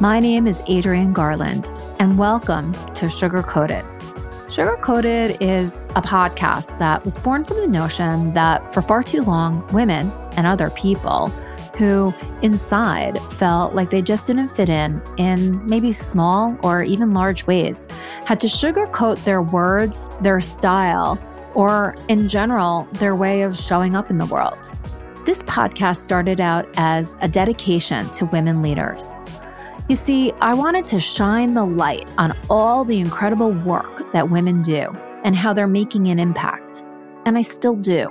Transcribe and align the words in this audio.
My 0.00 0.18
name 0.18 0.46
is 0.46 0.62
Adrienne 0.62 1.12
Garland, 1.12 1.70
and 1.98 2.16
welcome 2.16 2.72
to 2.94 3.10
Sugar 3.10 3.42
Coated. 3.42 3.86
Sugar 4.48 4.78
Coated 4.80 5.36
is 5.42 5.80
a 5.94 6.00
podcast 6.00 6.78
that 6.78 7.04
was 7.04 7.18
born 7.18 7.44
from 7.44 7.58
the 7.58 7.66
notion 7.66 8.32
that 8.32 8.72
for 8.72 8.80
far 8.80 9.02
too 9.02 9.20
long, 9.20 9.62
women 9.74 10.10
and 10.38 10.46
other 10.46 10.70
people 10.70 11.28
who 11.76 12.14
inside 12.40 13.20
felt 13.34 13.74
like 13.74 13.90
they 13.90 14.00
just 14.00 14.24
didn't 14.24 14.48
fit 14.48 14.70
in 14.70 15.02
in 15.18 15.68
maybe 15.68 15.92
small 15.92 16.56
or 16.62 16.82
even 16.82 17.12
large 17.12 17.46
ways 17.46 17.86
had 18.24 18.40
to 18.40 18.46
sugarcoat 18.46 19.22
their 19.24 19.42
words, 19.42 20.08
their 20.22 20.40
style, 20.40 21.18
or 21.54 21.94
in 22.08 22.26
general, 22.26 22.88
their 22.94 23.14
way 23.14 23.42
of 23.42 23.54
showing 23.54 23.94
up 23.94 24.08
in 24.08 24.16
the 24.16 24.24
world. 24.24 24.72
This 25.26 25.42
podcast 25.42 25.98
started 25.98 26.40
out 26.40 26.66
as 26.76 27.16
a 27.20 27.28
dedication 27.28 28.08
to 28.12 28.24
women 28.24 28.62
leaders. 28.62 29.06
You 29.90 29.96
see, 29.96 30.30
I 30.40 30.54
wanted 30.54 30.86
to 30.86 31.00
shine 31.00 31.54
the 31.54 31.64
light 31.64 32.06
on 32.16 32.32
all 32.48 32.84
the 32.84 33.00
incredible 33.00 33.50
work 33.50 34.12
that 34.12 34.30
women 34.30 34.62
do 34.62 34.82
and 35.24 35.34
how 35.34 35.52
they're 35.52 35.66
making 35.66 36.06
an 36.06 36.20
impact. 36.20 36.84
And 37.26 37.36
I 37.36 37.42
still 37.42 37.74
do. 37.74 38.08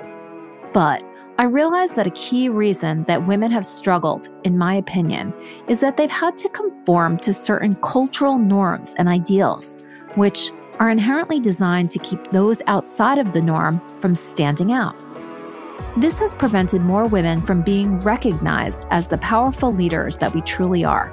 But 0.73 1.01
I 1.37 1.45
realized 1.45 1.95
that 1.95 2.05
a 2.05 2.11
key 2.11 2.49
reason 2.49 3.05
that 3.05 3.25
women 3.25 3.49
have 3.51 3.65
struggled, 3.65 4.27
in 4.43 4.57
my 4.57 4.73
opinion, 4.73 5.33
is 5.69 5.79
that 5.79 5.95
they've 5.95 6.11
had 6.11 6.37
to 6.39 6.49
conform 6.49 7.17
to 7.19 7.33
certain 7.33 7.75
cultural 7.75 8.37
norms 8.37 8.93
and 8.97 9.07
ideals, 9.07 9.77
which 10.15 10.51
are 10.79 10.89
inherently 10.89 11.39
designed 11.39 11.91
to 11.91 11.99
keep 11.99 12.21
those 12.31 12.61
outside 12.67 13.19
of 13.19 13.31
the 13.31 13.41
norm 13.41 13.81
from 14.01 14.15
standing 14.15 14.73
out. 14.73 14.97
This 15.95 16.19
has 16.19 16.33
prevented 16.33 16.81
more 16.81 17.05
women 17.05 17.39
from 17.39 17.61
being 17.61 17.99
recognized 17.99 18.85
as 18.89 19.07
the 19.07 19.17
powerful 19.19 19.71
leaders 19.71 20.17
that 20.17 20.33
we 20.33 20.41
truly 20.41 20.83
are. 20.83 21.09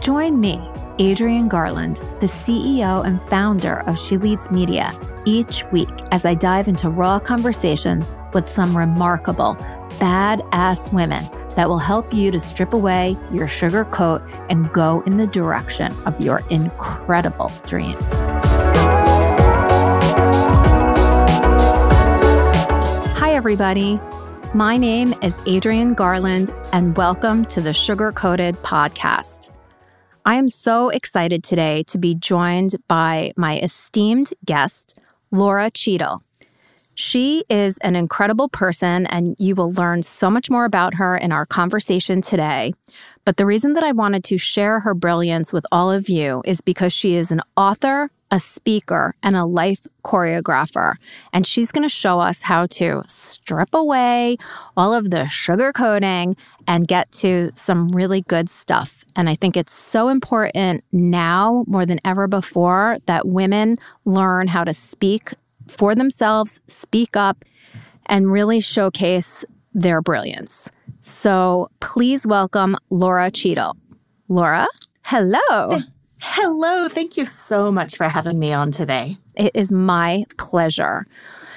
Join 0.00 0.40
me, 0.40 0.60
Adrienne 1.00 1.48
Garland, 1.48 1.96
the 2.20 2.26
CEO 2.26 3.04
and 3.04 3.20
founder 3.28 3.80
of 3.86 3.98
She 3.98 4.16
Leads 4.16 4.50
Media, 4.50 4.92
each 5.24 5.64
week 5.72 5.88
as 6.10 6.24
I 6.24 6.34
dive 6.34 6.68
into 6.68 6.90
raw 6.90 7.18
conversations 7.18 8.14
with 8.34 8.48
some 8.48 8.76
remarkable, 8.76 9.54
badass 10.00 10.92
women 10.92 11.24
that 11.54 11.68
will 11.68 11.78
help 11.78 12.12
you 12.12 12.30
to 12.30 12.40
strip 12.40 12.72
away 12.72 13.16
your 13.30 13.46
sugar 13.46 13.84
coat 13.86 14.22
and 14.48 14.72
go 14.72 15.02
in 15.06 15.16
the 15.16 15.26
direction 15.26 15.92
of 16.06 16.20
your 16.20 16.40
incredible 16.50 17.52
dreams. 17.66 18.12
Hi, 23.18 23.34
everybody. 23.34 24.00
My 24.54 24.76
name 24.76 25.14
is 25.22 25.40
Adrienne 25.46 25.94
Garland, 25.94 26.50
and 26.72 26.96
welcome 26.96 27.44
to 27.46 27.60
the 27.60 27.72
Sugar 27.72 28.12
Coated 28.12 28.56
Podcast. 28.56 29.51
I 30.24 30.36
am 30.36 30.48
so 30.48 30.88
excited 30.88 31.42
today 31.42 31.82
to 31.88 31.98
be 31.98 32.14
joined 32.14 32.76
by 32.86 33.32
my 33.36 33.58
esteemed 33.58 34.32
guest, 34.44 35.00
Laura 35.32 35.68
Cheadle. 35.68 36.20
She 36.94 37.44
is 37.50 37.76
an 37.78 37.96
incredible 37.96 38.48
person, 38.48 39.06
and 39.06 39.34
you 39.40 39.56
will 39.56 39.72
learn 39.72 40.04
so 40.04 40.30
much 40.30 40.48
more 40.48 40.64
about 40.64 40.94
her 40.94 41.16
in 41.16 41.32
our 41.32 41.44
conversation 41.44 42.22
today. 42.22 42.72
But 43.24 43.36
the 43.36 43.46
reason 43.46 43.72
that 43.72 43.82
I 43.82 43.90
wanted 43.90 44.22
to 44.24 44.38
share 44.38 44.78
her 44.80 44.94
brilliance 44.94 45.52
with 45.52 45.66
all 45.72 45.90
of 45.90 46.08
you 46.08 46.42
is 46.44 46.60
because 46.60 46.92
she 46.92 47.16
is 47.16 47.32
an 47.32 47.40
author, 47.56 48.08
a 48.32 48.40
speaker, 48.40 49.14
and 49.22 49.36
a 49.36 49.44
life 49.44 49.86
choreographer. 50.04 50.94
And 51.34 51.46
she's 51.46 51.70
going 51.70 51.82
to 51.82 51.94
show 51.94 52.18
us 52.18 52.42
how 52.42 52.66
to 52.68 53.02
strip 53.06 53.68
away 53.74 54.38
all 54.74 54.94
of 54.94 55.10
the 55.10 55.28
sugar 55.28 55.70
coating 55.72 56.34
and 56.66 56.88
get 56.88 57.12
to 57.12 57.52
some 57.54 57.90
really 57.90 58.22
good 58.22 58.48
stuff. 58.48 59.04
And 59.14 59.28
I 59.28 59.34
think 59.34 59.56
it's 59.56 59.72
so 59.72 60.08
important 60.08 60.82
now 60.92 61.64
more 61.68 61.84
than 61.84 62.00
ever 62.06 62.26
before 62.26 62.98
that 63.04 63.28
women 63.28 63.78
learn 64.06 64.48
how 64.48 64.64
to 64.64 64.72
speak 64.72 65.34
for 65.68 65.94
themselves, 65.94 66.58
speak 66.66 67.14
up, 67.16 67.44
and 68.06 68.32
really 68.32 68.60
showcase 68.60 69.44
their 69.74 70.00
brilliance. 70.00 70.70
So 71.02 71.70
please 71.80 72.26
welcome 72.26 72.76
Laura 72.88 73.30
Cheadle. 73.30 73.76
Laura, 74.28 74.66
hello. 75.04 75.82
Hello. 76.24 76.88
Thank 76.88 77.16
you 77.16 77.24
so 77.24 77.72
much 77.72 77.96
for 77.96 78.08
having 78.08 78.38
me 78.38 78.52
on 78.52 78.70
today. 78.70 79.18
It 79.34 79.50
is 79.54 79.72
my 79.72 80.24
pleasure. 80.38 81.02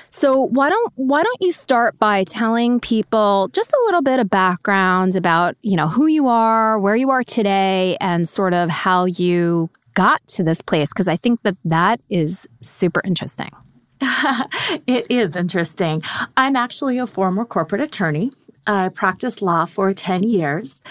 So 0.09 0.41
why 0.41 0.69
don't 0.69 0.91
why 0.95 1.21
don't 1.21 1.37
you 1.39 1.51
start 1.51 1.99
by 1.99 2.23
telling 2.23 2.79
people 2.79 3.49
just 3.49 3.71
a 3.71 3.81
little 3.85 4.01
bit 4.01 4.19
of 4.19 4.27
background 4.27 5.15
about, 5.15 5.55
you 5.61 5.77
know, 5.77 5.87
who 5.87 6.07
you 6.07 6.27
are, 6.27 6.79
where 6.79 6.95
you 6.95 7.11
are 7.11 7.23
today 7.23 7.95
and 8.01 8.27
sort 8.27 8.55
of 8.55 8.71
how 8.71 9.05
you 9.05 9.69
got 9.93 10.27
to 10.29 10.43
this 10.43 10.63
place 10.63 10.89
because 10.89 11.07
I 11.07 11.15
think 11.15 11.43
that 11.43 11.57
that 11.63 12.01
is 12.09 12.47
super 12.61 13.01
interesting. 13.05 13.51
it 14.01 15.05
is 15.11 15.35
interesting. 15.35 16.01
I'm 16.37 16.55
actually 16.55 16.97
a 16.97 17.05
former 17.05 17.45
corporate 17.45 17.81
attorney. 17.81 18.31
I 18.67 18.89
practiced 18.89 19.41
law 19.41 19.65
for 19.65 19.93
10 19.93 20.23
years 20.23 20.81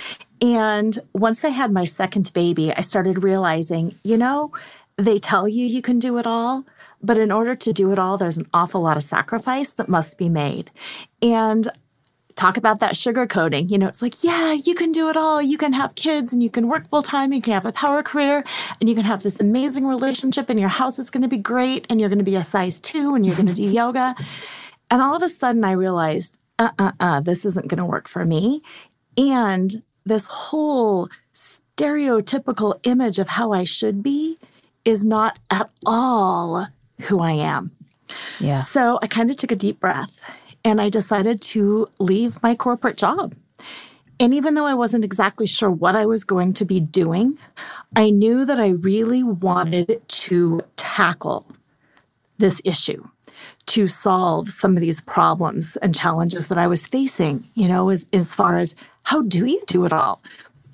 and 0.44 0.98
once 1.14 1.42
I 1.42 1.48
had 1.48 1.72
my 1.72 1.86
second 1.86 2.30
baby, 2.34 2.70
I 2.70 2.82
started 2.82 3.22
realizing, 3.22 3.98
you 4.04 4.18
know, 4.18 4.52
they 4.96 5.18
tell 5.18 5.48
you 5.48 5.64
you 5.64 5.80
can 5.80 5.98
do 5.98 6.18
it 6.18 6.26
all, 6.26 6.66
but 7.02 7.16
in 7.18 7.32
order 7.32 7.54
to 7.56 7.72
do 7.72 7.92
it 7.92 7.98
all, 7.98 8.18
there's 8.18 8.36
an 8.36 8.48
awful 8.52 8.82
lot 8.82 8.98
of 8.98 9.02
sacrifice 9.02 9.70
that 9.70 9.88
must 9.88 10.18
be 10.18 10.28
made. 10.28 10.70
And 11.22 11.66
talk 12.34 12.58
about 12.58 12.80
that 12.80 12.94
sugar 12.94 13.26
coating. 13.26 13.68
You 13.68 13.78
know, 13.78 13.86
it's 13.86 14.02
like, 14.02 14.22
yeah, 14.22 14.52
you 14.52 14.74
can 14.74 14.92
do 14.92 15.08
it 15.08 15.16
all. 15.16 15.40
You 15.40 15.56
can 15.56 15.72
have 15.72 15.94
kids 15.94 16.32
and 16.32 16.42
you 16.42 16.50
can 16.50 16.68
work 16.68 16.90
full 16.90 17.02
time. 17.02 17.32
You 17.32 17.40
can 17.40 17.54
have 17.54 17.64
a 17.64 17.72
power 17.72 18.02
career 18.02 18.44
and 18.80 18.88
you 18.88 18.94
can 18.94 19.04
have 19.04 19.22
this 19.22 19.40
amazing 19.40 19.86
relationship 19.86 20.50
and 20.50 20.60
your 20.60 20.68
house 20.68 20.98
is 20.98 21.10
going 21.10 21.22
to 21.22 21.28
be 21.28 21.38
great 21.38 21.86
and 21.88 22.00
you're 22.00 22.10
going 22.10 22.18
to 22.18 22.24
be 22.24 22.36
a 22.36 22.44
size 22.44 22.80
two 22.80 23.14
and 23.14 23.24
you're 23.24 23.36
going 23.36 23.46
to 23.46 23.54
do 23.54 23.62
yoga. 23.62 24.14
And 24.90 25.00
all 25.00 25.16
of 25.16 25.22
a 25.22 25.28
sudden 25.28 25.64
I 25.64 25.72
realized, 25.72 26.38
uh 26.58 26.70
uh 26.78 26.92
uh, 27.00 27.20
this 27.20 27.44
isn't 27.44 27.68
going 27.68 27.78
to 27.78 27.84
work 27.84 28.08
for 28.08 28.24
me. 28.24 28.62
And 29.16 29.82
this 30.04 30.26
whole 30.26 31.08
stereotypical 31.34 32.78
image 32.84 33.18
of 33.18 33.28
how 33.28 33.52
I 33.52 33.64
should 33.64 34.02
be 34.02 34.38
is 34.84 35.04
not 35.04 35.38
at 35.50 35.70
all 35.86 36.68
who 37.02 37.20
I 37.20 37.32
am. 37.32 37.72
Yeah. 38.38 38.60
So 38.60 38.98
I 39.02 39.06
kind 39.06 39.30
of 39.30 39.36
took 39.36 39.50
a 39.50 39.56
deep 39.56 39.80
breath 39.80 40.20
and 40.64 40.80
I 40.80 40.88
decided 40.88 41.40
to 41.42 41.88
leave 41.98 42.42
my 42.42 42.54
corporate 42.54 42.96
job. 42.96 43.34
And 44.20 44.32
even 44.32 44.54
though 44.54 44.66
I 44.66 44.74
wasn't 44.74 45.04
exactly 45.04 45.46
sure 45.46 45.70
what 45.70 45.96
I 45.96 46.06
was 46.06 46.22
going 46.22 46.52
to 46.54 46.64
be 46.64 46.78
doing, 46.78 47.36
I 47.96 48.10
knew 48.10 48.44
that 48.44 48.60
I 48.60 48.68
really 48.68 49.22
wanted 49.22 50.02
to 50.06 50.60
tackle 50.76 51.46
this 52.38 52.60
issue, 52.64 53.08
to 53.66 53.88
solve 53.88 54.50
some 54.50 54.76
of 54.76 54.80
these 54.80 55.00
problems 55.00 55.76
and 55.76 55.94
challenges 55.94 56.48
that 56.48 56.58
I 56.58 56.66
was 56.66 56.86
facing, 56.86 57.48
you 57.54 57.68
know, 57.68 57.90
as, 57.90 58.06
as 58.12 58.34
far 58.34 58.58
as 58.58 58.74
how 59.04 59.22
do 59.22 59.46
you 59.46 59.62
do 59.66 59.84
it 59.84 59.92
all? 59.92 60.22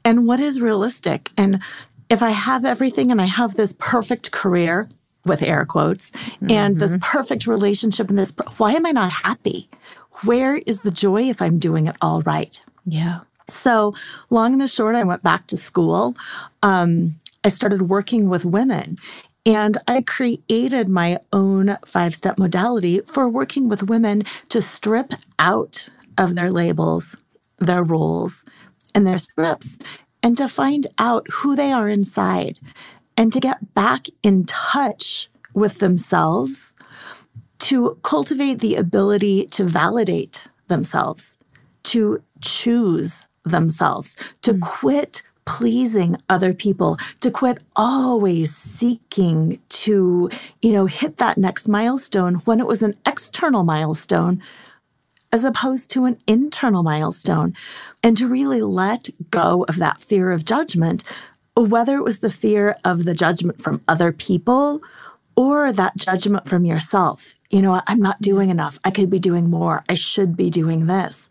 And 0.04 0.26
what 0.26 0.40
is 0.40 0.60
realistic? 0.60 1.30
And 1.36 1.60
if 2.08 2.22
I 2.22 2.30
have 2.30 2.64
everything 2.64 3.10
and 3.10 3.20
I 3.20 3.26
have 3.26 3.54
this 3.54 3.74
perfect 3.78 4.32
career, 4.32 4.88
with 5.24 5.42
air 5.42 5.64
quotes, 5.64 6.10
mm-hmm. 6.10 6.50
and 6.50 6.76
this 6.76 6.92
mm-hmm. 6.92 7.00
perfect 7.00 7.46
relationship 7.46 8.08
and 8.08 8.18
this, 8.18 8.32
why 8.56 8.72
am 8.72 8.86
I 8.86 8.90
not 8.90 9.10
happy? 9.10 9.68
Where 10.24 10.56
is 10.66 10.80
the 10.80 10.90
joy 10.90 11.28
if 11.28 11.40
I'm 11.42 11.58
doing 11.58 11.86
it 11.86 11.96
all 12.00 12.22
right? 12.22 12.62
Yeah. 12.86 13.20
So, 13.48 13.94
long 14.30 14.52
and 14.52 14.60
the 14.60 14.68
short, 14.68 14.94
I 14.94 15.04
went 15.04 15.22
back 15.22 15.46
to 15.48 15.56
school. 15.56 16.16
Um, 16.62 17.16
I 17.44 17.48
started 17.48 17.88
working 17.88 18.28
with 18.28 18.44
women 18.44 18.98
and 19.46 19.78
I 19.88 20.02
created 20.02 20.88
my 20.88 21.18
own 21.32 21.78
five 21.84 22.14
step 22.14 22.38
modality 22.38 23.00
for 23.06 23.28
working 23.28 23.68
with 23.68 23.84
women 23.84 24.22
to 24.50 24.60
strip 24.60 25.12
out 25.38 25.88
of 26.18 26.34
their 26.34 26.50
labels, 26.50 27.16
their 27.58 27.82
roles, 27.82 28.44
and 28.94 29.06
their 29.06 29.18
scripts, 29.18 29.78
and 30.22 30.36
to 30.36 30.48
find 30.48 30.86
out 30.98 31.26
who 31.32 31.56
they 31.56 31.72
are 31.72 31.88
inside 31.88 32.58
and 33.16 33.32
to 33.32 33.40
get 33.40 33.74
back 33.74 34.06
in 34.22 34.44
touch 34.44 35.28
with 35.54 35.78
themselves, 35.78 36.74
to 37.58 37.98
cultivate 38.02 38.60
the 38.60 38.76
ability 38.76 39.46
to 39.46 39.64
validate 39.64 40.48
themselves, 40.68 41.38
to 41.82 42.22
choose 42.40 43.26
themselves, 43.44 44.16
to 44.42 44.54
mm. 44.54 44.60
quit 44.60 45.22
pleasing 45.58 46.16
other 46.28 46.54
people, 46.54 46.96
to 47.18 47.30
quit 47.30 47.58
always 47.74 48.56
seeking 48.56 49.60
to, 49.68 50.30
you 50.62 50.72
know, 50.72 50.86
hit 50.86 51.16
that 51.16 51.36
next 51.36 51.66
milestone 51.66 52.36
when 52.46 52.60
it 52.60 52.66
was 52.66 52.82
an 52.82 52.94
external 53.04 53.64
milestone 53.64 54.40
as 55.32 55.44
opposed 55.44 55.90
to 55.90 56.04
an 56.04 56.16
internal 56.26 56.82
milestone, 56.82 57.52
and 58.02 58.16
to 58.16 58.26
really 58.26 58.62
let 58.62 59.08
go 59.30 59.64
of 59.68 59.76
that 59.76 60.00
fear 60.00 60.32
of 60.32 60.44
judgment, 60.44 61.04
whether 61.56 61.96
it 61.96 62.04
was 62.04 62.18
the 62.18 62.30
fear 62.30 62.76
of 62.84 63.04
the 63.04 63.14
judgment 63.14 63.60
from 63.62 63.80
other 63.86 64.12
people 64.12 64.80
or 65.36 65.72
that 65.72 65.96
judgment 65.96 66.48
from 66.48 66.64
yourself. 66.64 67.36
You 67.50 67.62
know, 67.62 67.80
I'm 67.86 68.00
not 68.00 68.20
doing 68.20 68.50
enough. 68.50 68.78
I 68.84 68.90
could 68.90 69.10
be 69.10 69.18
doing 69.18 69.48
more. 69.48 69.84
I 69.88 69.94
should 69.94 70.36
be 70.36 70.50
doing 70.50 70.86
this. 70.86 71.28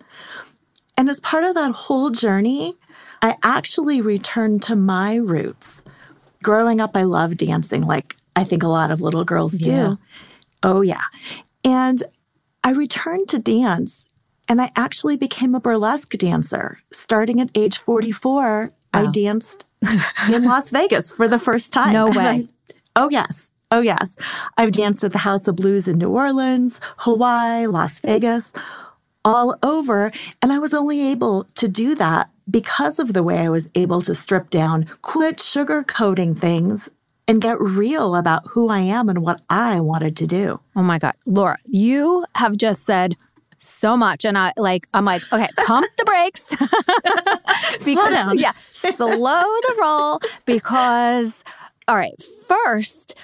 And 0.98 1.10
as 1.10 1.20
part 1.20 1.44
of 1.44 1.56
that 1.56 1.72
whole 1.72 2.10
journey, 2.10 2.76
I 3.22 3.36
actually 3.44 4.02
returned 4.02 4.62
to 4.64 4.76
my 4.76 5.16
roots. 5.16 5.84
Growing 6.42 6.80
up, 6.80 6.96
I 6.96 7.04
loved 7.04 7.38
dancing 7.38 7.86
like 7.86 8.16
I 8.36 8.44
think 8.44 8.64
a 8.64 8.68
lot 8.68 8.92
of 8.92 9.02
little 9.02 9.26
girls 9.26 9.54
do. 9.54 9.70
Yeah. 9.70 9.96
Oh, 10.64 10.82
yeah. 10.82 11.04
And 11.64 12.02
I 12.64 12.72
returned 12.72 13.28
to 13.30 13.40
dance 13.40 14.06
and 14.48 14.62
I 14.62 14.72
actually 14.76 15.18
became 15.18 15.54
a 15.56 15.60
burlesque 15.60 16.18
dancer. 16.18 16.80
Starting 16.92 17.42
at 17.42 17.50
age 17.54 17.78
44, 17.78 18.72
I 18.94 19.06
danced 19.08 19.66
in 20.32 20.44
Las 20.44 20.72
Vegas 20.72 21.12
for 21.12 21.28
the 21.28 21.38
first 21.38 21.74
time. 21.74 21.94
No 21.94 22.08
way. 22.12 22.48
Oh, 22.96 23.10
yes. 23.10 23.52
Oh, 23.72 23.82
yes. 23.82 24.16
I've 24.58 24.72
danced 24.72 25.04
at 25.04 25.12
the 25.12 25.20
House 25.20 25.48
of 25.48 25.56
Blues 25.58 25.88
in 25.88 26.00
New 26.00 26.10
Orleans, 26.10 26.82
Hawaii, 26.98 27.68
Las 27.68 28.00
Vegas, 28.00 28.52
all 29.24 29.58
over. 29.62 30.12
And 30.42 30.52
I 30.52 30.60
was 30.60 30.74
only 30.74 31.12
able 31.12 31.44
to 31.56 31.68
do 31.68 31.94
that 31.96 32.30
because 32.50 33.00
of 33.00 33.14
the 33.14 33.24
way 33.24 33.40
I 33.40 33.50
was 33.50 33.70
able 33.76 34.02
to 34.02 34.16
strip 34.16 34.50
down, 34.50 34.86
quit 35.02 35.38
sugarcoating 35.38 36.38
things, 36.38 36.90
and 37.28 37.42
get 37.42 37.60
real 37.62 38.16
about 38.16 38.48
who 38.48 38.70
I 38.70 38.80
am 38.80 39.08
and 39.08 39.22
what 39.22 39.42
I 39.50 39.80
wanted 39.80 40.16
to 40.18 40.26
do. 40.26 40.60
Oh 40.76 40.82
my 40.82 40.98
God. 40.98 41.14
Laura, 41.28 41.58
you 41.66 42.26
have 42.34 42.58
just 42.58 42.84
said 42.86 43.16
so 43.60 43.96
much. 43.96 44.26
And 44.26 44.38
I 44.38 44.54
like, 44.58 44.88
I'm 44.94 45.06
like, 45.06 45.22
okay, 45.32 45.48
pump 45.66 45.86
the 45.98 46.06
brakes. 46.06 46.50
because, 47.86 48.10
down. 48.10 48.40
Yeah, 48.40 48.54
slow 48.54 49.44
the 49.44 49.76
roll 49.80 50.20
because, 50.46 51.44
all 51.88 51.96
right, 51.96 52.16
first, 52.48 53.16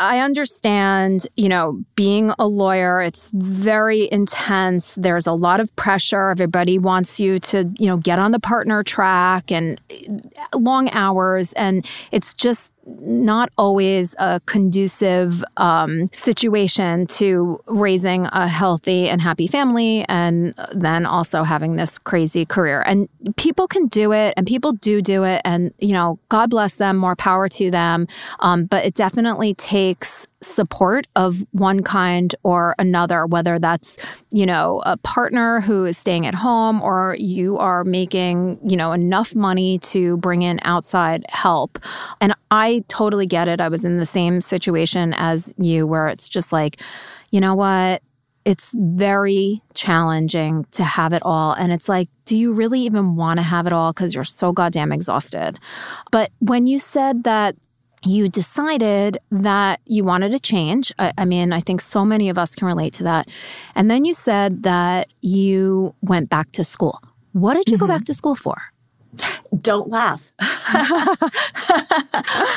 I 0.00 0.20
understand, 0.20 1.26
you 1.36 1.48
know, 1.48 1.82
being 1.96 2.32
a 2.38 2.46
lawyer, 2.46 3.00
it's 3.00 3.28
very 3.32 4.08
intense. 4.12 4.94
There's 4.96 5.26
a 5.26 5.32
lot 5.32 5.58
of 5.58 5.74
pressure. 5.74 6.30
Everybody 6.30 6.78
wants 6.78 7.18
you 7.18 7.40
to, 7.40 7.68
you 7.78 7.86
know, 7.86 7.96
get 7.96 8.20
on 8.20 8.30
the 8.30 8.38
partner 8.38 8.84
track 8.84 9.50
and 9.50 9.80
eh, 9.90 10.06
long 10.54 10.88
hours. 10.90 11.52
And 11.54 11.84
it's 12.12 12.32
just 12.32 12.72
not 13.00 13.50
always 13.58 14.14
a 14.18 14.40
conducive 14.46 15.44
um, 15.56 16.10
situation 16.12 17.06
to 17.06 17.60
raising 17.66 18.26
a 18.26 18.48
healthy 18.48 19.08
and 19.08 19.20
happy 19.20 19.46
family 19.46 20.04
and 20.08 20.54
then 20.72 21.06
also 21.06 21.42
having 21.42 21.76
this 21.76 21.98
crazy 21.98 22.44
career. 22.46 22.82
And 22.82 23.08
people 23.36 23.68
can 23.68 23.86
do 23.86 24.12
it 24.12 24.34
and 24.36 24.46
people 24.46 24.72
do 24.72 25.02
do 25.02 25.24
it. 25.24 25.42
And, 25.44 25.72
you 25.78 25.92
know, 25.92 26.18
God 26.28 26.50
bless 26.50 26.76
them, 26.76 26.96
more 26.96 27.16
power 27.16 27.48
to 27.50 27.70
them. 27.70 28.06
Um, 28.40 28.64
but 28.64 28.84
it 28.84 28.94
definitely 28.94 29.54
takes 29.54 30.26
support 30.42 31.06
of 31.16 31.44
one 31.52 31.82
kind 31.82 32.34
or 32.42 32.74
another, 32.78 33.26
whether 33.26 33.58
that's, 33.58 33.98
you 34.30 34.46
know, 34.46 34.82
a 34.86 34.96
partner 34.98 35.60
who 35.60 35.84
is 35.84 35.98
staying 35.98 36.26
at 36.26 36.34
home 36.34 36.80
or 36.80 37.16
you 37.18 37.58
are 37.58 37.84
making, 37.84 38.58
you 38.68 38.76
know, 38.76 38.92
enough 38.92 39.34
money 39.34 39.78
to 39.80 40.16
bring 40.18 40.42
in 40.42 40.60
outside 40.62 41.24
help. 41.28 41.78
And 42.20 42.34
I 42.50 42.84
totally 42.88 43.26
get 43.26 43.48
it. 43.48 43.60
I 43.60 43.68
was 43.68 43.84
in 43.84 43.98
the 43.98 44.06
same 44.06 44.40
situation 44.40 45.12
as 45.14 45.52
you 45.58 45.86
where 45.86 46.06
it's 46.06 46.28
just 46.28 46.52
like, 46.52 46.80
you 47.30 47.40
know 47.40 47.54
what? 47.54 48.02
It's 48.44 48.74
very 48.78 49.60
challenging 49.74 50.64
to 50.72 50.84
have 50.84 51.12
it 51.12 51.22
all. 51.24 51.52
And 51.52 51.72
it's 51.72 51.88
like, 51.88 52.08
do 52.24 52.36
you 52.36 52.52
really 52.52 52.80
even 52.80 53.16
want 53.16 53.38
to 53.38 53.42
have 53.42 53.66
it 53.66 53.72
all? 53.72 53.92
Because 53.92 54.14
you're 54.14 54.24
so 54.24 54.52
goddamn 54.52 54.92
exhausted. 54.92 55.58
But 56.12 56.30
when 56.38 56.66
you 56.66 56.78
said 56.78 57.24
that 57.24 57.56
you 58.04 58.28
decided 58.28 59.18
that 59.30 59.80
you 59.86 60.04
wanted 60.04 60.30
to 60.32 60.38
change. 60.38 60.92
I, 60.98 61.12
I 61.18 61.24
mean, 61.24 61.52
I 61.52 61.60
think 61.60 61.80
so 61.80 62.04
many 62.04 62.28
of 62.28 62.38
us 62.38 62.54
can 62.54 62.66
relate 62.66 62.92
to 62.94 63.02
that. 63.04 63.28
And 63.74 63.90
then 63.90 64.04
you 64.04 64.14
said 64.14 64.62
that 64.62 65.08
you 65.20 65.94
went 66.02 66.30
back 66.30 66.52
to 66.52 66.64
school. 66.64 67.00
What 67.32 67.54
did 67.54 67.68
you 67.68 67.78
go 67.78 67.86
mm-hmm. 67.86 67.94
back 67.94 68.04
to 68.06 68.14
school 68.14 68.34
for? 68.34 68.60
Don't 69.60 69.88
laugh. 69.88 70.32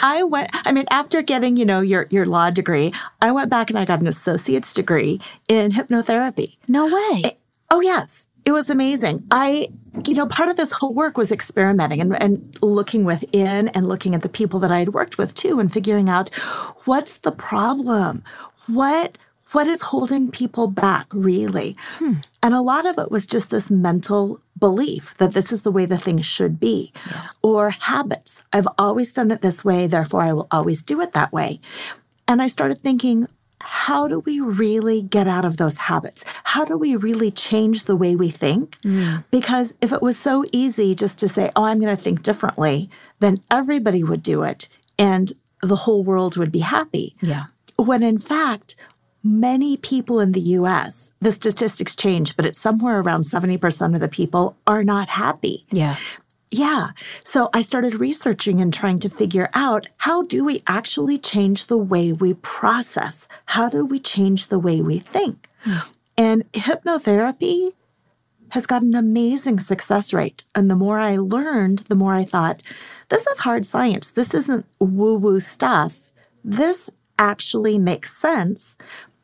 I 0.04 0.22
went, 0.30 0.50
I 0.54 0.72
mean, 0.72 0.86
after 0.92 1.22
getting, 1.22 1.58
you 1.58 1.66
know, 1.66 1.82
your, 1.82 2.08
your 2.10 2.26
law 2.26 2.50
degree, 2.50 2.94
I 3.22 3.32
went 3.32 3.50
back 3.50 3.70
and 3.70 3.80
I 3.80 3.86
got 3.86 4.02
an 4.02 4.08
associate's 4.08 4.74
degree 4.74 5.22
in 5.48 5.72
hypnotherapy. 5.72 6.58
No 6.68 6.88
way. 6.88 7.22
Eh, 7.24 7.32
oh, 7.70 7.82
yes. 7.82 8.28
It 8.44 8.52
was 8.52 8.70
amazing. 8.70 9.26
I, 9.32 9.70
you 10.07 10.15
know, 10.15 10.25
part 10.25 10.50
of 10.50 10.57
this 10.57 10.71
whole 10.71 10.94
work 10.94 11.18
was 11.18 11.31
experimenting 11.31 12.01
and, 12.01 12.21
and 12.21 12.57
looking 12.62 13.06
within 13.06 13.69
and 13.69 13.88
looking 13.88 14.15
at 14.15 14.21
the 14.21 14.30
people 14.30 14.59
that 14.59 14.71
I 14.71 14.80
had 14.80 14.94
worked 14.94 15.18
with 15.18 15.33
too 15.33 15.59
and 15.59 15.71
figuring 15.71 16.09
out 16.09 16.30
what's 16.86 17.18
the 17.18 17.31
problem? 17.31 18.24
What 18.68 19.18
what 19.51 19.68
is 19.68 19.81
holding 19.81 20.31
people 20.31 20.68
back 20.68 21.07
really? 21.12 21.75
Hmm. 21.98 22.13
And 22.42 22.53
a 22.53 22.62
lot 22.62 22.86
of 22.86 22.98
it 22.98 23.12
was 23.12 23.27
just 23.27 23.50
this 23.50 23.69
mental 23.69 24.39
belief 24.57 25.13
that 25.18 25.33
this 25.33 25.51
is 25.51 25.63
the 25.63 25.71
way 25.71 25.86
the 25.86 25.98
thing 25.98 26.21
should 26.21 26.59
be 26.59 26.94
or 27.42 27.71
habits. 27.71 28.44
I've 28.53 28.68
always 28.77 29.12
done 29.12 29.30
it 29.30 29.42
this 29.42 29.65
way, 29.65 29.88
therefore 29.88 30.21
I 30.21 30.33
will 30.33 30.48
always 30.51 30.81
do 30.83 31.01
it 31.01 31.12
that 31.13 31.33
way. 31.33 31.59
And 32.27 32.42
I 32.42 32.48
started 32.48 32.77
thinking, 32.77 33.27
how 33.63 34.08
do 34.08 34.19
we 34.19 34.40
really 34.40 35.02
get 35.02 35.28
out 35.28 35.46
of 35.46 35.58
those 35.58 35.78
habits? 35.78 36.24
How 36.44 36.66
do 36.66 36.78
we 36.78 36.96
really 36.96 37.31
change 37.31 37.86
the 37.86 37.96
way 37.96 38.16
we 38.16 38.30
think? 38.30 38.78
Mm. 38.81 39.24
Because 39.31 39.74
if 39.81 39.92
it 39.92 40.02
was 40.02 40.18
so 40.18 40.46
easy 40.52 40.96
just 40.96 41.18
to 41.19 41.28
say, 41.28 41.52
oh, 41.56 41.63
I'm 41.63 41.80
going 41.80 41.96
to 41.96 42.02
think 42.02 42.22
differently, 42.24 42.90
then 43.19 43.38
everybody 43.50 44.04
would 44.04 44.24
do 44.24 44.44
it 44.44 44.68
and 44.98 45.31
the 45.62 45.75
whole 45.75 46.04
world 46.04 46.38
would 46.38 46.52
be 46.52 46.60
happy. 46.60 47.16
Yeah. 47.22 47.46
When 47.78 48.04
in 48.04 48.18
fact, 48.18 48.75
many 49.24 49.78
people 49.78 50.19
in 50.19 50.31
the 50.31 50.42
US, 50.42 51.12
the 51.22 51.31
statistics 51.31 51.96
change, 51.96 52.36
but 52.36 52.46
it's 52.46 52.60
somewhere 52.60 53.00
around 53.00 53.25
70% 53.25 53.94
of 53.94 54.02
the 54.02 54.08
people 54.08 54.58
are 54.66 54.84
not 54.84 55.10
happy. 55.10 55.66
Yeah. 55.72 55.96
Yeah. 56.51 56.89
So 57.24 57.50
I 57.53 57.62
started 57.62 57.95
researching 57.95 58.59
and 58.59 58.74
trying 58.74 59.00
to 59.00 59.09
figure 59.09 59.50
out 59.53 59.88
how 59.98 60.24
do 60.24 60.44
we 60.44 60.63
actually 60.68 61.18
change 61.18 61.68
the 61.68 61.77
way 61.77 62.12
we 62.12 62.33
process? 62.36 63.30
How 63.45 63.69
do 63.69 63.86
we 63.86 64.00
change 64.00 64.50
the 64.50 64.59
way 64.59 64.81
we 64.81 65.00
think? 65.00 65.48
Hmm. 65.62 65.77
And 66.18 66.51
hypnotherapy 66.51 67.71
has 68.50 68.68
got 68.68 68.81
an 68.81 68.95
amazing 68.95 69.59
success 69.62 70.12
rate. 70.12 70.44
And 70.53 70.69
the 70.69 70.75
more 70.75 71.00
I 71.00 71.15
learned, 71.15 71.80
the 71.88 71.95
more 71.95 72.13
I 72.13 72.25
thought, 72.25 72.62
this 73.07 73.25
is 73.27 73.39
hard 73.39 73.65
science. 73.65 74.12
This 74.12 74.33
isn't 74.33 74.65
woo 74.77 75.15
woo 75.15 75.39
stuff. 75.39 76.12
This 76.44 76.89
actually 77.18 77.77
makes 77.77 78.15
sense. 78.18 78.77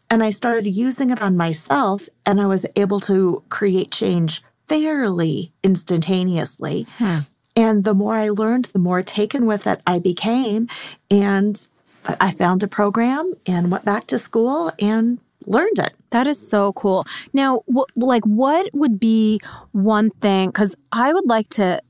And 0.09 0.23
I 0.23 0.29
started 0.29 0.65
using 0.65 1.09
it 1.09 1.21
on 1.21 1.35
myself, 1.35 2.07
and 2.25 2.39
I 2.39 2.45
was 2.45 2.65
able 2.77 3.01
to 3.01 3.43
create 3.49 3.91
change 3.91 4.41
fairly 4.67 5.51
instantaneously. 5.63 6.87
Hmm. 6.97 7.19
And 7.55 7.83
the 7.83 7.93
more 7.93 8.15
I 8.15 8.29
learned, 8.29 8.65
the 8.65 8.79
more 8.79 9.01
taken 9.01 9.45
with 9.45 9.65
it 9.67 9.81
I 9.87 9.99
became. 9.99 10.67
And 11.09 11.65
I 12.05 12.15
I 12.21 12.31
found 12.31 12.63
a 12.63 12.67
program 12.67 13.33
and 13.45 13.69
went 13.71 13.83
back 13.83 14.07
to 14.07 14.17
school 14.19 14.71
and 14.79 15.19
learned 15.45 15.79
it. 15.79 15.93
That 16.11 16.25
is 16.27 16.39
so 16.49 16.71
cool. 16.73 17.05
Now, 17.33 17.63
wh- 17.73 17.89
like, 17.97 18.23
what 18.25 18.69
would 18.73 18.99
be 18.99 19.39
one 19.71 20.09
thing? 20.21 20.49
Because 20.49 20.75
I 20.91 21.11
would 21.13 21.25
like 21.27 21.49
to 21.49 21.81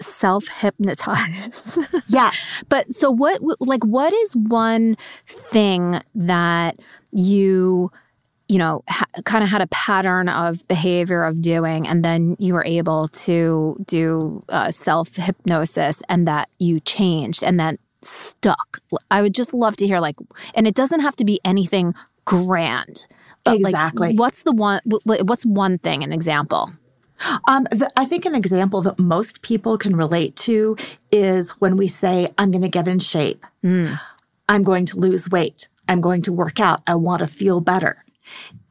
self 0.00 0.48
hypnotize. 0.48 1.78
Yes. 2.08 2.62
but 2.68 2.94
so, 2.94 3.10
what, 3.10 3.40
like, 3.60 3.84
what 3.84 4.12
is 4.14 4.34
one 4.36 4.96
thing 5.26 6.00
that 6.14 6.78
you, 7.12 7.90
you 8.48 8.58
know, 8.58 8.82
ha- 8.88 9.06
kind 9.24 9.42
of 9.42 9.50
had 9.50 9.60
a 9.60 9.66
pattern 9.68 10.28
of 10.28 10.66
behavior 10.68 11.24
of 11.24 11.42
doing, 11.42 11.86
and 11.86 12.04
then 12.04 12.36
you 12.38 12.54
were 12.54 12.64
able 12.64 13.08
to 13.08 13.76
do 13.86 14.44
uh, 14.48 14.70
self 14.70 15.16
hypnosis 15.16 16.02
and 16.08 16.26
that 16.28 16.48
you 16.58 16.80
changed 16.80 17.42
and 17.42 17.58
that 17.58 17.78
stuck? 18.02 18.80
I 19.10 19.22
would 19.22 19.34
just 19.34 19.52
love 19.52 19.76
to 19.76 19.86
hear, 19.86 20.00
like, 20.00 20.16
and 20.54 20.66
it 20.66 20.74
doesn't 20.74 21.00
have 21.00 21.16
to 21.16 21.24
be 21.24 21.40
anything 21.44 21.94
grand. 22.24 23.06
But 23.44 23.60
like, 23.60 23.70
Exactly. 23.70 24.14
what's 24.14 24.42
the 24.42 24.52
one? 24.52 24.80
What's 25.04 25.46
one 25.46 25.78
thing? 25.78 26.02
An 26.02 26.12
example? 26.12 26.72
Um, 27.48 27.64
the, 27.70 27.90
I 27.96 28.04
think 28.04 28.26
an 28.26 28.34
example 28.34 28.82
that 28.82 28.98
most 28.98 29.40
people 29.42 29.78
can 29.78 29.96
relate 29.96 30.36
to 30.36 30.76
is 31.10 31.52
when 31.52 31.76
we 31.76 31.88
say, 31.88 32.32
I'm 32.36 32.50
going 32.50 32.62
to 32.62 32.68
get 32.68 32.86
in 32.88 32.98
shape. 32.98 33.44
I'm 34.48 34.62
going 34.62 34.86
to 34.86 34.98
lose 34.98 35.30
weight. 35.30 35.68
I'm 35.88 36.00
going 36.00 36.22
to 36.22 36.32
work 36.32 36.60
out. 36.60 36.82
I 36.86 36.94
want 36.96 37.20
to 37.20 37.26
feel 37.26 37.60
better. 37.60 38.04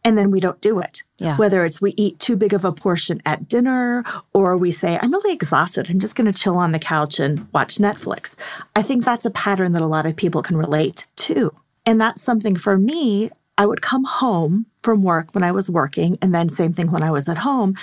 And 0.04 0.18
then 0.18 0.32
we 0.32 0.40
don't 0.40 0.62
do 0.62 0.80
it. 0.80 1.04
Yeah. 1.18 1.38
Whether 1.38 1.66
it's 1.66 1.82
we 1.82 1.94
eat 1.98 2.20
too 2.20 2.36
big 2.36 2.54
of 2.54 2.66
a 2.66 2.72
portion 2.72 3.22
at 3.26 3.48
dinner 3.48 4.04
or 4.34 4.58
we 4.58 4.72
say, 4.72 5.00
I'm 5.02 5.12
really 5.12 5.34
exhausted. 5.34 5.90
I'm 5.90 6.00
just 6.00 6.16
going 6.16 6.32
to 6.32 6.38
chill 6.38 6.58
on 6.58 6.72
the 6.72 6.80
couch 6.80 7.20
and 7.20 7.48
watch 7.54 7.76
Netflix. 7.76 8.36
I 8.76 8.82
think 8.82 9.04
that's 9.04 9.26
a 9.26 9.32
pattern 9.32 9.72
that 9.72 9.82
a 9.82 9.88
lot 9.88 10.06
of 10.06 10.16
people 10.16 10.42
can 10.42 10.58
relate 10.58 11.08
to. 11.18 11.54
And 11.86 12.00
that's 12.00 12.22
something 12.22 12.56
for 12.56 12.78
me. 12.78 13.30
I 13.58 13.66
would 13.66 13.82
come 13.82 14.04
home 14.04 14.66
from 14.84 15.04
work 15.04 15.34
when 15.34 15.44
I 15.44 15.54
was 15.54 15.70
working, 15.70 16.18
and 16.22 16.36
then 16.36 16.50
same 16.50 16.74
thing 16.74 16.92
when 16.92 17.04
I 17.04 17.12
was 17.12 17.30
at 17.30 17.38
home. 17.38 17.76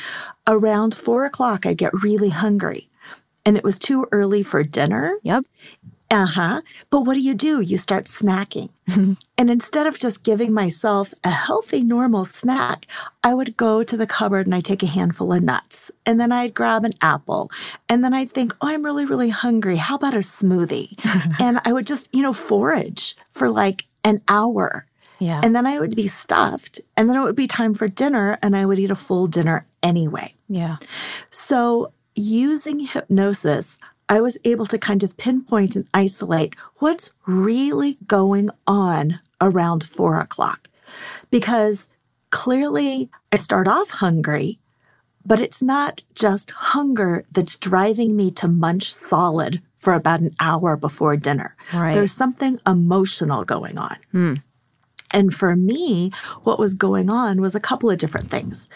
Around 0.47 0.95
four 0.95 1.25
o'clock, 1.25 1.65
I'd 1.65 1.79
get 1.79 1.95
really 2.03 2.29
hungry. 2.29 2.91
And 3.47 3.57
it 3.57 3.65
was 3.65 3.79
too 3.79 4.07
early 4.13 4.43
for 4.43 4.63
dinner. 4.63 5.17
Yep. 5.23 5.47
Uh 6.13 6.27
huh. 6.27 6.61
But 6.91 7.01
what 7.01 7.15
do 7.15 7.21
you 7.21 7.33
do? 7.33 7.63
You 7.63 7.79
start 7.79 8.05
snacking. 8.05 8.69
and 9.39 9.51
instead 9.51 9.87
of 9.87 9.99
just 9.99 10.23
giving 10.23 10.53
myself 10.53 11.15
a 11.25 11.31
healthy, 11.31 11.83
normal 11.83 12.27
snack, 12.27 12.87
I 13.25 13.33
would 13.33 13.57
go 13.57 13.83
to 13.83 13.97
the 13.97 14.07
cupboard 14.07 14.47
and 14.47 14.55
I'd 14.55 14.65
take 14.65 14.83
a 14.83 14.87
handful 14.87 15.33
of 15.33 15.43
nuts. 15.43 15.91
And 16.05 16.21
then 16.21 16.31
I'd 16.31 16.53
grab 16.53 16.85
an 16.85 16.93
apple. 17.01 17.51
And 17.89 18.05
then 18.05 18.13
I'd 18.13 18.31
think, 18.31 18.55
oh, 18.61 18.69
I'm 18.69 18.85
really, 18.85 19.07
really 19.07 19.31
hungry. 19.31 19.77
How 19.77 19.95
about 19.95 20.13
a 20.13 20.19
smoothie? 20.19 20.91
and 21.41 21.61
I 21.65 21.73
would 21.73 21.87
just, 21.87 22.11
you 22.13 22.21
know, 22.21 22.35
forage 22.35 23.17
for 23.31 23.49
like 23.49 23.87
an 24.05 24.21
hour. 24.29 24.85
Yeah. 25.19 25.41
And 25.43 25.57
then 25.57 25.67
I 25.67 25.81
would 25.81 25.97
be 25.97 26.09
stuffed. 26.09 26.79
And 26.95 27.09
then 27.09 27.17
it 27.17 27.23
would 27.23 27.37
be 27.37 27.47
time 27.47 27.73
for 27.73 27.89
dinner. 27.89 28.39
And 28.43 28.55
I 28.55 28.67
would 28.67 28.79
eat 28.79 28.91
a 28.91 28.97
full 28.97 29.29
dinner 29.29 29.67
anyway. 29.83 30.35
yeah. 30.49 30.77
So, 31.31 31.93
using 32.15 32.81
hypnosis, 32.81 33.79
I 34.09 34.21
was 34.21 34.39
able 34.45 34.67
to 34.67 34.79
kind 34.79 35.03
of 35.03 35.17
pinpoint 35.17 35.77
and 35.77 35.89
isolate 35.95 36.55
what's 36.77 37.13
really 37.27 37.99
going 38.07 38.51
on 38.67 39.21
around 39.41 39.85
four 39.85 40.19
o'clock. 40.19 40.69
Because 41.31 41.89
clearly 42.31 43.09
I 43.33 43.37
start 43.37 43.69
off 43.69 43.91
hungry, 43.91 44.59
but 45.25 45.41
it's 45.41 45.63
not 45.63 46.03
just 46.15 46.51
hunger 46.51 47.25
that's 47.31 47.57
driving 47.57 48.17
me 48.17 48.31
to 48.33 48.49
munch 48.49 48.93
solid 48.93 49.63
for 49.77 49.95
about 49.95 50.21
an 50.21 50.35
hour 50.41 50.77
before 50.77 51.17
dinner. 51.17 51.57
Right. 51.73 51.95
There's 51.95 52.13
something 52.13 52.61
emotional 52.67 53.45
going 53.45 53.79
on. 53.79 53.97
Hmm. 54.11 54.35
And 55.13 55.33
for 55.35 55.57
me, 55.57 56.11
what 56.43 56.59
was 56.59 56.75
going 56.75 57.11
on 57.11 57.41
was 57.41 57.55
a 57.55 57.61
couple 57.61 57.91
of 57.91 57.99
different 57.99 58.31
things. 58.31 58.69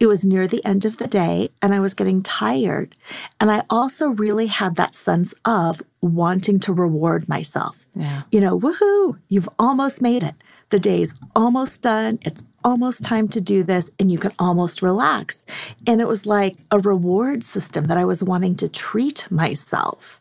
It 0.00 0.06
was 0.06 0.24
near 0.24 0.46
the 0.46 0.64
end 0.64 0.84
of 0.84 0.96
the 0.96 1.06
day 1.06 1.50
and 1.62 1.74
I 1.74 1.80
was 1.80 1.94
getting 1.94 2.22
tired. 2.22 2.96
And 3.40 3.50
I 3.50 3.62
also 3.70 4.08
really 4.08 4.46
had 4.46 4.76
that 4.76 4.94
sense 4.94 5.32
of 5.44 5.82
wanting 6.00 6.60
to 6.60 6.72
reward 6.72 7.28
myself. 7.28 7.86
Yeah. 7.94 8.22
You 8.30 8.40
know, 8.40 8.58
woohoo, 8.58 9.18
you've 9.28 9.48
almost 9.58 10.02
made 10.02 10.22
it. 10.22 10.34
The 10.70 10.78
day's 10.78 11.14
almost 11.36 11.82
done. 11.82 12.18
It's 12.22 12.44
almost 12.64 13.04
time 13.04 13.28
to 13.28 13.40
do 13.40 13.62
this, 13.62 13.90
and 14.00 14.10
you 14.10 14.18
can 14.18 14.32
almost 14.38 14.82
relax. 14.82 15.46
And 15.86 16.00
it 16.00 16.08
was 16.08 16.26
like 16.26 16.56
a 16.70 16.80
reward 16.80 17.44
system 17.44 17.84
that 17.86 17.98
I 17.98 18.04
was 18.04 18.24
wanting 18.24 18.56
to 18.56 18.68
treat 18.68 19.30
myself. 19.30 20.20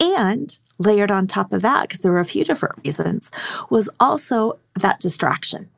And 0.00 0.58
layered 0.78 1.10
on 1.10 1.26
top 1.26 1.52
of 1.52 1.62
that, 1.62 1.82
because 1.82 2.00
there 2.00 2.12
were 2.12 2.20
a 2.20 2.24
few 2.24 2.44
different 2.44 2.78
reasons, 2.84 3.30
was 3.68 3.90
also 4.00 4.58
that 4.74 5.00
distraction. 5.00 5.68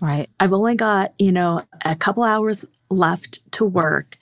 Right. 0.00 0.28
I've 0.38 0.52
only 0.52 0.74
got, 0.74 1.12
you 1.18 1.32
know, 1.32 1.62
a 1.84 1.96
couple 1.96 2.22
hours 2.22 2.64
left 2.90 3.50
to 3.52 3.64
work. 3.64 4.16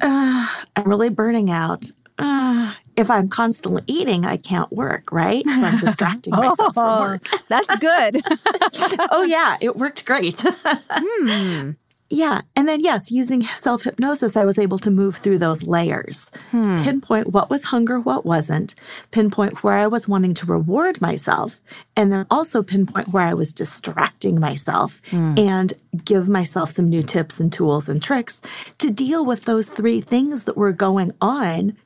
Uh, 0.00 0.46
I'm 0.76 0.84
really 0.88 1.08
burning 1.08 1.50
out. 1.50 1.90
Uh, 2.18 2.74
if 2.96 3.10
I'm 3.10 3.28
constantly 3.28 3.82
eating, 3.86 4.24
I 4.24 4.36
can't 4.36 4.72
work, 4.72 5.12
right? 5.12 5.44
So 5.44 5.52
I'm 5.52 5.78
distracting 5.78 6.34
myself 6.36 6.74
from 6.74 7.00
work. 7.00 7.28
that's 7.48 7.76
good. 7.76 8.22
oh, 9.10 9.24
yeah, 9.26 9.56
it 9.60 9.76
worked 9.76 10.04
great. 10.04 10.40
hmm. 10.44 11.72
Yeah. 12.08 12.42
And 12.54 12.68
then, 12.68 12.80
yes, 12.80 13.10
using 13.10 13.42
self 13.42 13.82
hypnosis, 13.82 14.36
I 14.36 14.44
was 14.44 14.58
able 14.58 14.78
to 14.78 14.90
move 14.90 15.16
through 15.16 15.38
those 15.38 15.64
layers, 15.64 16.30
hmm. 16.50 16.82
pinpoint 16.84 17.32
what 17.32 17.50
was 17.50 17.64
hunger, 17.64 17.98
what 17.98 18.24
wasn't, 18.24 18.74
pinpoint 19.10 19.64
where 19.64 19.74
I 19.74 19.88
was 19.88 20.06
wanting 20.06 20.34
to 20.34 20.46
reward 20.46 21.00
myself, 21.00 21.60
and 21.96 22.12
then 22.12 22.26
also 22.30 22.62
pinpoint 22.62 23.08
where 23.08 23.24
I 23.24 23.34
was 23.34 23.52
distracting 23.52 24.38
myself 24.38 25.02
hmm. 25.10 25.34
and 25.36 25.72
give 26.04 26.28
myself 26.28 26.70
some 26.70 26.88
new 26.88 27.02
tips 27.02 27.40
and 27.40 27.52
tools 27.52 27.88
and 27.88 28.00
tricks 28.00 28.40
to 28.78 28.90
deal 28.90 29.24
with 29.24 29.44
those 29.44 29.68
three 29.68 30.00
things 30.00 30.44
that 30.44 30.56
were 30.56 30.72
going 30.72 31.12
on 31.20 31.76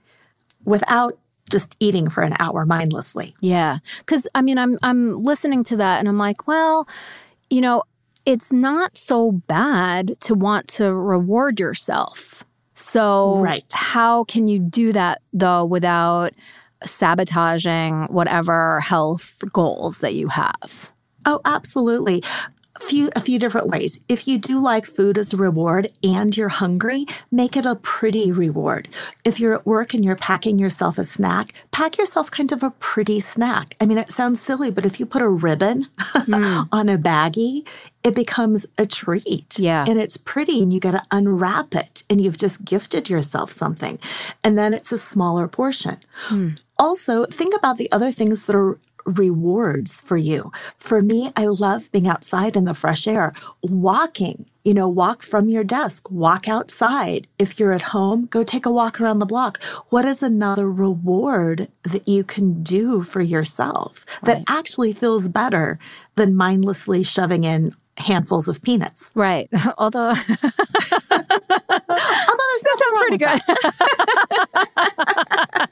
without 0.64 1.18
just 1.50 1.76
eating 1.80 2.10
for 2.10 2.22
an 2.22 2.36
hour 2.38 2.66
mindlessly. 2.66 3.34
Yeah. 3.40 3.78
Cuz 4.06 4.26
I 4.34 4.42
mean 4.42 4.58
I'm 4.58 4.78
I'm 4.82 5.24
listening 5.24 5.64
to 5.64 5.76
that 5.78 5.98
and 5.98 6.08
I'm 6.08 6.18
like, 6.18 6.46
well, 6.46 6.86
you 7.48 7.60
know, 7.60 7.82
it's 8.26 8.52
not 8.52 8.96
so 8.96 9.32
bad 9.32 10.18
to 10.20 10.34
want 10.34 10.68
to 10.68 10.94
reward 10.94 11.58
yourself. 11.60 12.44
So 12.74 13.40
Right. 13.40 13.64
how 13.72 14.24
can 14.24 14.48
you 14.48 14.58
do 14.58 14.92
that 14.92 15.22
though 15.32 15.64
without 15.64 16.32
sabotaging 16.84 18.04
whatever 18.10 18.80
health 18.80 19.42
goals 19.52 19.98
that 19.98 20.14
you 20.14 20.28
have? 20.28 20.90
Oh, 21.26 21.40
absolutely. 21.44 22.22
A 22.80 22.88
few 22.88 23.10
a 23.14 23.20
few 23.20 23.38
different 23.38 23.68
ways. 23.68 23.98
If 24.08 24.26
you 24.26 24.38
do 24.38 24.60
like 24.60 24.86
food 24.86 25.18
as 25.18 25.32
a 25.32 25.36
reward 25.36 25.92
and 26.02 26.36
you're 26.36 26.48
hungry, 26.48 27.06
make 27.30 27.56
it 27.56 27.66
a 27.66 27.76
pretty 27.76 28.32
reward. 28.32 28.88
If 29.24 29.38
you're 29.38 29.54
at 29.54 29.66
work 29.66 29.94
and 29.94 30.04
you're 30.04 30.16
packing 30.16 30.58
yourself 30.58 30.98
a 30.98 31.04
snack, 31.04 31.52
pack 31.70 31.98
yourself 31.98 32.30
kind 32.30 32.52
of 32.52 32.62
a 32.62 32.70
pretty 32.70 33.20
snack. 33.20 33.76
I 33.80 33.86
mean, 33.86 33.98
it 33.98 34.12
sounds 34.12 34.40
silly, 34.40 34.70
but 34.70 34.86
if 34.86 34.98
you 34.98 35.06
put 35.06 35.22
a 35.22 35.28
ribbon 35.28 35.88
hmm. 35.98 36.62
on 36.72 36.88
a 36.88 36.98
baggie, 36.98 37.66
it 38.02 38.14
becomes 38.14 38.66
a 38.78 38.86
treat. 38.86 39.58
Yeah. 39.58 39.84
And 39.86 39.98
it's 39.98 40.16
pretty 40.16 40.62
and 40.62 40.72
you 40.72 40.80
got 40.80 40.92
to 40.92 41.02
unwrap 41.10 41.74
it 41.74 42.02
and 42.08 42.20
you've 42.20 42.38
just 42.38 42.64
gifted 42.64 43.10
yourself 43.10 43.50
something. 43.50 43.98
And 44.42 44.56
then 44.56 44.72
it's 44.72 44.90
a 44.90 44.98
smaller 44.98 45.48
portion. 45.48 45.98
Hmm. 46.14 46.50
Also, 46.78 47.26
think 47.26 47.54
about 47.54 47.76
the 47.76 47.92
other 47.92 48.10
things 48.10 48.44
that 48.44 48.56
are 48.56 48.78
rewards 49.04 50.00
for 50.00 50.16
you. 50.16 50.52
For 50.78 51.02
me, 51.02 51.32
I 51.36 51.46
love 51.46 51.90
being 51.92 52.08
outside 52.08 52.56
in 52.56 52.64
the 52.64 52.74
fresh 52.74 53.06
air, 53.06 53.32
walking, 53.62 54.46
you 54.64 54.74
know, 54.74 54.88
walk 54.88 55.22
from 55.22 55.48
your 55.48 55.64
desk, 55.64 56.10
walk 56.10 56.48
outside. 56.48 57.26
If 57.38 57.58
you're 57.58 57.72
at 57.72 57.82
home, 57.82 58.26
go 58.26 58.44
take 58.44 58.66
a 58.66 58.70
walk 58.70 59.00
around 59.00 59.18
the 59.18 59.26
block. 59.26 59.62
What 59.88 60.04
is 60.04 60.22
another 60.22 60.70
reward 60.70 61.68
that 61.82 62.06
you 62.06 62.24
can 62.24 62.62
do 62.62 63.02
for 63.02 63.22
yourself 63.22 64.04
that 64.22 64.42
actually 64.48 64.92
feels 64.92 65.28
better 65.28 65.78
than 66.16 66.34
mindlessly 66.34 67.02
shoving 67.02 67.44
in 67.44 67.74
handfuls 67.96 68.48
of 68.48 68.62
peanuts? 68.62 69.10
Right. 69.14 69.48
Although 69.78 70.14
Although 71.10 72.46
there's 72.50 72.62
that 72.62 72.78
sounds 72.78 72.98
pretty 73.06 73.18
good. 73.18 73.40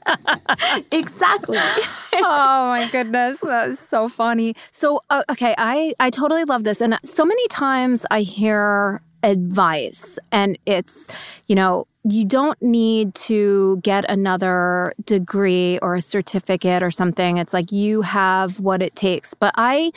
exactly. 0.91 1.57
oh 2.13 2.69
my 2.69 2.89
goodness 2.91 3.39
that's 3.41 3.79
so 3.79 4.09
funny. 4.09 4.55
So 4.71 5.01
uh, 5.09 5.23
okay 5.29 5.55
i 5.57 5.93
i 5.99 6.09
totally 6.09 6.43
love 6.43 6.63
this 6.63 6.81
and 6.81 6.97
so 7.03 7.25
many 7.25 7.47
times 7.47 8.05
i 8.11 8.21
hear 8.21 9.01
advice 9.23 10.17
and 10.31 10.57
it's 10.65 11.07
you 11.47 11.55
know 11.55 11.85
you 12.03 12.23
don't 12.23 12.61
need 12.61 13.13
to 13.13 13.79
get 13.83 14.09
another 14.09 14.93
degree 15.05 15.77
or 15.81 15.95
a 15.95 16.01
certificate 16.01 16.81
or 16.81 16.89
something. 16.91 17.37
It's 17.37 17.53
like 17.53 17.71
you 17.71 18.01
have 18.01 18.59
what 18.59 18.81
it 18.81 18.95
takes. 18.95 19.33
But 19.33 19.53
i 19.57 19.91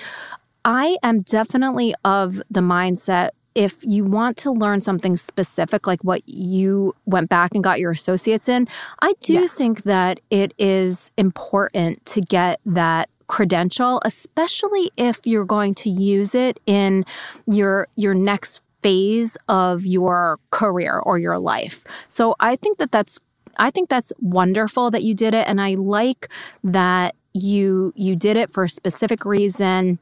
i 0.64 0.96
am 1.02 1.20
definitely 1.20 1.94
of 2.04 2.42
the 2.50 2.60
mindset 2.60 3.30
if 3.54 3.78
you 3.82 4.04
want 4.04 4.36
to 4.38 4.50
learn 4.50 4.80
something 4.80 5.16
specific 5.16 5.86
like 5.86 6.02
what 6.04 6.22
you 6.28 6.94
went 7.06 7.28
back 7.28 7.54
and 7.54 7.62
got 7.62 7.78
your 7.80 7.90
associates 7.90 8.48
in 8.48 8.66
i 9.00 9.12
do 9.20 9.34
Yes. 9.34 9.54
think 9.54 9.82
that 9.84 10.20
it 10.30 10.54
is 10.58 11.10
important 11.18 12.04
to 12.06 12.20
get 12.20 12.60
that 12.66 13.08
credential 13.26 14.00
especially 14.04 14.90
if 14.96 15.20
you're 15.24 15.44
going 15.44 15.74
to 15.74 15.88
use 15.90 16.34
it 16.34 16.58
in 16.66 17.04
your 17.46 17.88
your 17.96 18.14
next 18.14 18.62
phase 18.82 19.36
of 19.48 19.86
your 19.86 20.38
career 20.50 20.98
or 20.98 21.18
your 21.18 21.38
life 21.38 21.84
so 22.08 22.34
i 22.40 22.56
think 22.56 22.78
that 22.78 22.90
that's 22.90 23.18
i 23.58 23.70
think 23.70 23.88
that's 23.88 24.12
wonderful 24.20 24.90
that 24.90 25.02
you 25.02 25.14
did 25.14 25.34
it 25.34 25.46
and 25.46 25.60
i 25.60 25.74
like 25.74 26.28
that 26.64 27.14
you 27.32 27.92
you 27.96 28.14
did 28.16 28.36
it 28.36 28.52
for 28.52 28.64
a 28.64 28.68
specific 28.68 29.24
reason 29.24 29.98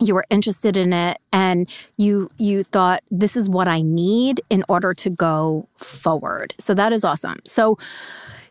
you 0.00 0.14
were 0.14 0.24
interested 0.30 0.76
in 0.76 0.92
it 0.92 1.18
and 1.32 1.68
you 1.96 2.30
you 2.38 2.64
thought 2.64 3.02
this 3.10 3.36
is 3.36 3.48
what 3.48 3.68
I 3.68 3.82
need 3.82 4.40
in 4.50 4.64
order 4.68 4.94
to 4.94 5.10
go 5.10 5.68
forward. 5.76 6.54
So 6.58 6.74
that 6.74 6.92
is 6.92 7.04
awesome. 7.04 7.40
So 7.44 7.78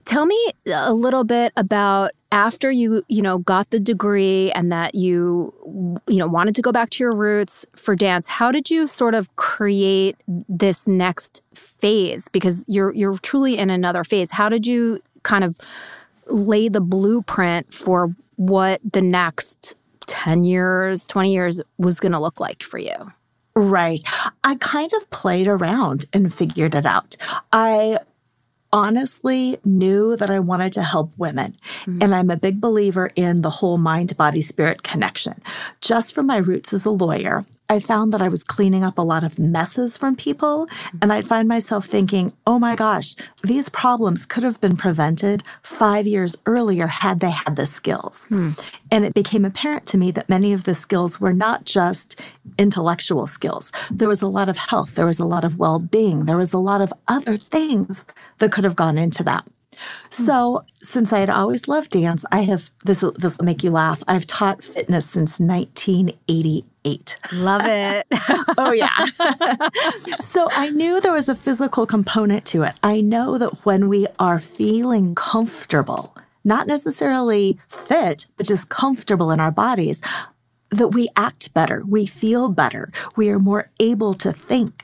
tell 0.06 0.26
me 0.26 0.52
a 0.74 0.94
little 0.94 1.24
bit 1.24 1.54
about 1.56 2.12
after 2.32 2.72
you 2.72 3.04
you 3.10 3.22
know 3.22 3.38
got 3.38 3.70
the 3.70 3.80
degree 3.80 4.52
and 4.54 4.72
that 4.72 4.96
you 4.96 5.54
you 6.08 6.18
know 6.18 6.28
wanted 6.28 6.56
to 6.56 6.62
go 6.62 6.72
back 6.72 6.90
to 6.90 7.04
your 7.04 7.16
roots 7.16 7.66
for 7.76 7.96
dance 7.96 8.28
how 8.28 8.52
did 8.52 8.70
you 8.70 8.88
sort 8.88 9.14
of 9.14 9.34
create 9.36 10.18
this 10.50 10.88
next 10.88 11.44
phase 11.54 12.28
because 12.30 12.66
you're 12.68 12.94
you're 12.96 13.18
truly 13.20 13.58
in 13.58 13.70
another 13.70 14.04
phase 14.04 14.32
how 14.32 14.50
did 14.50 14.66
you 14.66 15.00
kind 15.22 15.44
of 15.44 15.58
lay 16.28 16.68
the 16.68 16.82
blueprint 16.82 17.72
for 17.74 18.14
what 18.36 18.82
the 18.84 19.02
next 19.02 19.76
10 20.08 20.44
years, 20.44 21.08
20 21.08 21.34
years 21.34 21.62
was 21.78 22.00
going 22.00 22.12
to 22.12 22.20
look 22.20 22.40
like 22.40 22.64
for 22.64 22.78
you. 22.78 23.12
Right. 23.56 24.04
I 24.44 24.56
kind 24.56 24.92
of 24.94 25.10
played 25.12 25.48
around 25.48 26.06
and 26.12 26.34
figured 26.34 26.76
it 26.76 26.86
out. 26.86 27.16
I 27.52 28.00
honestly 28.74 29.58
knew 29.64 30.18
that 30.18 30.32
I 30.32 30.40
wanted 30.40 30.74
to 30.74 30.84
help 30.84 31.12
women. 31.18 31.56
Mm-hmm. 31.82 32.00
And 32.02 32.16
I'm 32.16 32.32
a 32.32 32.36
big 32.36 32.60
believer 32.60 33.12
in 33.16 33.44
the 33.44 33.52
whole 33.52 33.78
mind, 33.78 34.18
body, 34.18 34.42
spirit 34.42 34.82
connection. 34.82 35.40
Just 35.80 36.16
from 36.16 36.26
my 36.26 36.38
roots 36.38 36.74
as 36.74 36.86
a 36.86 36.90
lawyer, 36.90 37.46
I 37.74 37.80
found 37.80 38.14
that 38.14 38.22
I 38.22 38.28
was 38.28 38.44
cleaning 38.44 38.84
up 38.84 39.00
a 39.00 39.02
lot 39.02 39.24
of 39.24 39.40
messes 39.40 39.98
from 39.98 40.16
people. 40.16 40.68
And 41.02 41.12
I'd 41.12 41.26
find 41.26 41.48
myself 41.48 41.88
thinking, 41.88 42.32
oh 42.46 42.60
my 42.60 42.76
gosh, 42.76 43.16
these 43.44 43.68
problems 43.70 44.28
could 44.28 44.44
have 44.44 44.62
been 44.62 44.78
prevented 44.78 45.42
five 45.64 46.06
years 46.06 46.36
earlier 46.46 46.86
had 46.86 47.20
they 47.20 47.32
had 47.32 47.56
the 47.56 47.66
skills. 47.66 48.28
Hmm. 48.28 48.52
And 48.92 49.04
it 49.06 49.16
became 49.16 49.44
apparent 49.44 49.88
to 49.88 49.98
me 49.98 50.12
that 50.12 50.30
many 50.30 50.54
of 50.54 50.66
the 50.66 50.76
skills 50.76 51.20
were 51.20 51.34
not 51.34 51.66
just 51.66 52.22
intellectual 52.60 53.26
skills. 53.26 53.72
There 53.90 54.08
was 54.08 54.22
a 54.22 54.28
lot 54.28 54.50
of 54.50 54.58
health, 54.58 54.94
there 54.94 55.08
was 55.08 55.18
a 55.18 55.26
lot 55.26 55.44
of 55.44 55.58
well 55.58 55.80
being, 55.80 56.28
there 56.28 56.38
was 56.38 56.54
a 56.54 56.60
lot 56.60 56.80
of 56.80 56.94
other 57.08 57.38
things 57.38 58.06
that 58.38 58.52
could 58.52 58.66
have 58.66 58.76
gone 58.76 59.00
into 59.00 59.24
that. 59.24 59.48
So, 60.12 60.64
since 60.84 61.12
I 61.12 61.20
had 61.20 61.32
always 61.32 61.68
loved 61.68 61.90
dance, 61.90 62.24
I 62.32 62.42
have 62.42 62.70
this. 62.86 63.04
This 63.18 63.40
will 63.40 63.46
make 63.46 63.64
you 63.64 63.72
laugh. 63.72 64.04
I've 64.08 64.28
taught 64.28 64.64
fitness 64.64 65.10
since 65.10 65.40
1988. 65.40 66.66
Love 67.32 67.62
it. 67.66 68.06
oh 68.58 68.72
yeah. 68.72 69.06
so 70.20 70.50
I 70.52 70.70
knew 70.70 71.00
there 71.00 71.14
was 71.14 71.30
a 71.30 71.36
physical 71.36 71.86
component 71.86 72.46
to 72.48 72.64
it. 72.64 72.76
I 72.84 73.02
know 73.02 73.38
that 73.38 73.66
when 73.66 73.88
we 73.90 74.08
are 74.20 74.40
feeling 74.40 75.16
comfortable, 75.16 76.16
not 76.44 76.68
necessarily 76.68 77.58
fit, 77.68 78.28
but 78.38 78.46
just 78.46 78.70
comfortable 78.70 79.32
in 79.32 79.40
our 79.40 79.52
bodies, 79.52 80.02
that 80.72 80.90
we 80.90 81.08
act 81.16 81.54
better, 81.54 81.84
we 81.88 82.06
feel 82.06 82.50
better, 82.50 82.92
we 83.16 83.30
are 83.30 83.40
more 83.40 83.70
able 83.80 84.14
to 84.16 84.34
think. 84.34 84.83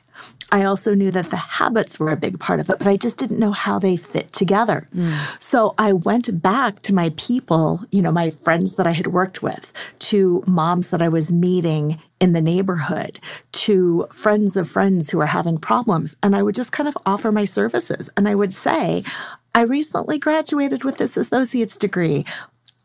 I 0.52 0.64
also 0.64 0.94
knew 0.94 1.12
that 1.12 1.30
the 1.30 1.38
habits 1.38 2.00
were 2.00 2.12
a 2.12 2.18
big 2.18 2.40
part 2.40 2.60
of 2.60 2.70
it, 2.70 2.80
but 2.80 2.88
I 2.88 2.98
just 2.98 3.18
didn't 3.18 3.40
know 3.40 3.52
how 3.52 3.80
they 3.80 3.98
fit 3.98 4.32
together. 4.34 4.88
Mm. 4.96 5.16
So 5.40 5.76
I 5.78 5.94
went 5.94 6.42
back 6.42 6.82
to 6.84 6.94
my 6.94 7.14
people, 7.18 7.82
you 7.92 8.02
know, 8.02 8.12
my 8.12 8.30
friends 8.30 8.74
that 8.74 8.88
I 8.88 8.92
had 8.92 9.08
worked 9.08 9.44
with, 9.44 9.72
to 10.00 10.44
moms 10.48 10.90
that 10.90 11.02
I 11.02 11.10
was 11.10 11.32
meeting 11.32 12.02
in 12.20 12.34
the 12.34 12.42
neighborhood, 12.42 13.20
to 13.52 14.08
friends 14.12 14.58
of 14.58 14.70
friends 14.70 15.10
who 15.10 15.18
were 15.18 15.28
having 15.28 15.58
problems. 15.58 16.16
And 16.22 16.36
I 16.36 16.42
would 16.42 16.56
just 16.56 16.72
kind 16.72 16.90
of 16.90 16.98
offer 17.06 17.32
my 17.32 17.46
services. 17.46 18.10
And 18.18 18.28
I 18.28 18.36
would 18.36 18.54
say, 18.54 19.04
I 19.56 19.62
recently 19.62 20.20
graduated 20.20 20.84
with 20.84 20.98
this 20.98 21.18
associate's 21.18 21.76
degree. 21.76 22.26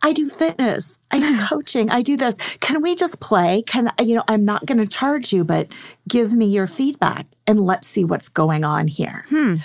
I 0.05 0.13
do 0.13 0.29
fitness, 0.29 0.99
I 1.11 1.19
do 1.19 1.41
coaching, 1.47 1.89
I 1.89 2.03
do 2.03 2.19
this. 2.19 2.37
Can 2.61 2.83
we 2.83 2.95
just 2.95 3.21
play? 3.21 3.63
Can, 3.63 3.91
you 3.99 4.15
know, 4.15 4.23
I'm 4.29 4.45
not 4.45 4.67
going 4.67 4.77
to 4.77 4.87
charge 4.87 5.33
you, 5.33 5.45
but 5.45 5.69
give 6.07 6.35
me 6.35 6.45
your 6.45 6.67
feedback 6.67 7.27
and 7.47 7.65
let's 7.65 7.89
see 7.89 8.05
what's 8.05 8.29
going 8.29 8.65
on 8.65 8.87
here. 8.87 9.25
Hmm. 9.31 9.57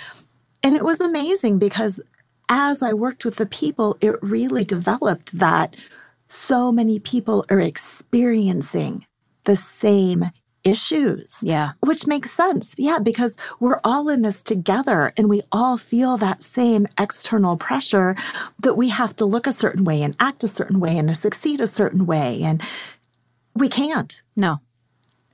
And 0.62 0.74
it 0.74 0.82
was 0.82 0.98
amazing 0.98 1.58
because 1.58 2.00
as 2.48 2.82
I 2.82 2.94
worked 2.94 3.26
with 3.26 3.36
the 3.36 3.44
people, 3.44 3.98
it 4.00 4.14
really 4.22 4.64
developed 4.64 5.38
that 5.38 5.76
so 6.26 6.72
many 6.72 6.98
people 6.98 7.44
are 7.50 7.60
experiencing 7.60 9.04
the 9.44 9.56
same 9.56 10.30
issues. 10.64 11.40
Yeah. 11.42 11.72
Which 11.80 12.06
makes 12.06 12.30
sense. 12.30 12.74
Yeah, 12.76 12.98
because 12.98 13.36
we're 13.58 13.80
all 13.84 14.08
in 14.08 14.22
this 14.22 14.42
together 14.42 15.12
and 15.16 15.28
we 15.28 15.42
all 15.52 15.78
feel 15.78 16.16
that 16.18 16.42
same 16.42 16.86
external 16.98 17.56
pressure 17.56 18.16
that 18.58 18.76
we 18.76 18.88
have 18.90 19.16
to 19.16 19.24
look 19.24 19.46
a 19.46 19.52
certain 19.52 19.84
way 19.84 20.02
and 20.02 20.16
act 20.20 20.44
a 20.44 20.48
certain 20.48 20.80
way 20.80 20.98
and 20.98 21.16
succeed 21.16 21.60
a 21.60 21.66
certain 21.66 22.06
way. 22.06 22.42
And 22.42 22.62
we 23.54 23.68
can't. 23.68 24.22
No. 24.36 24.60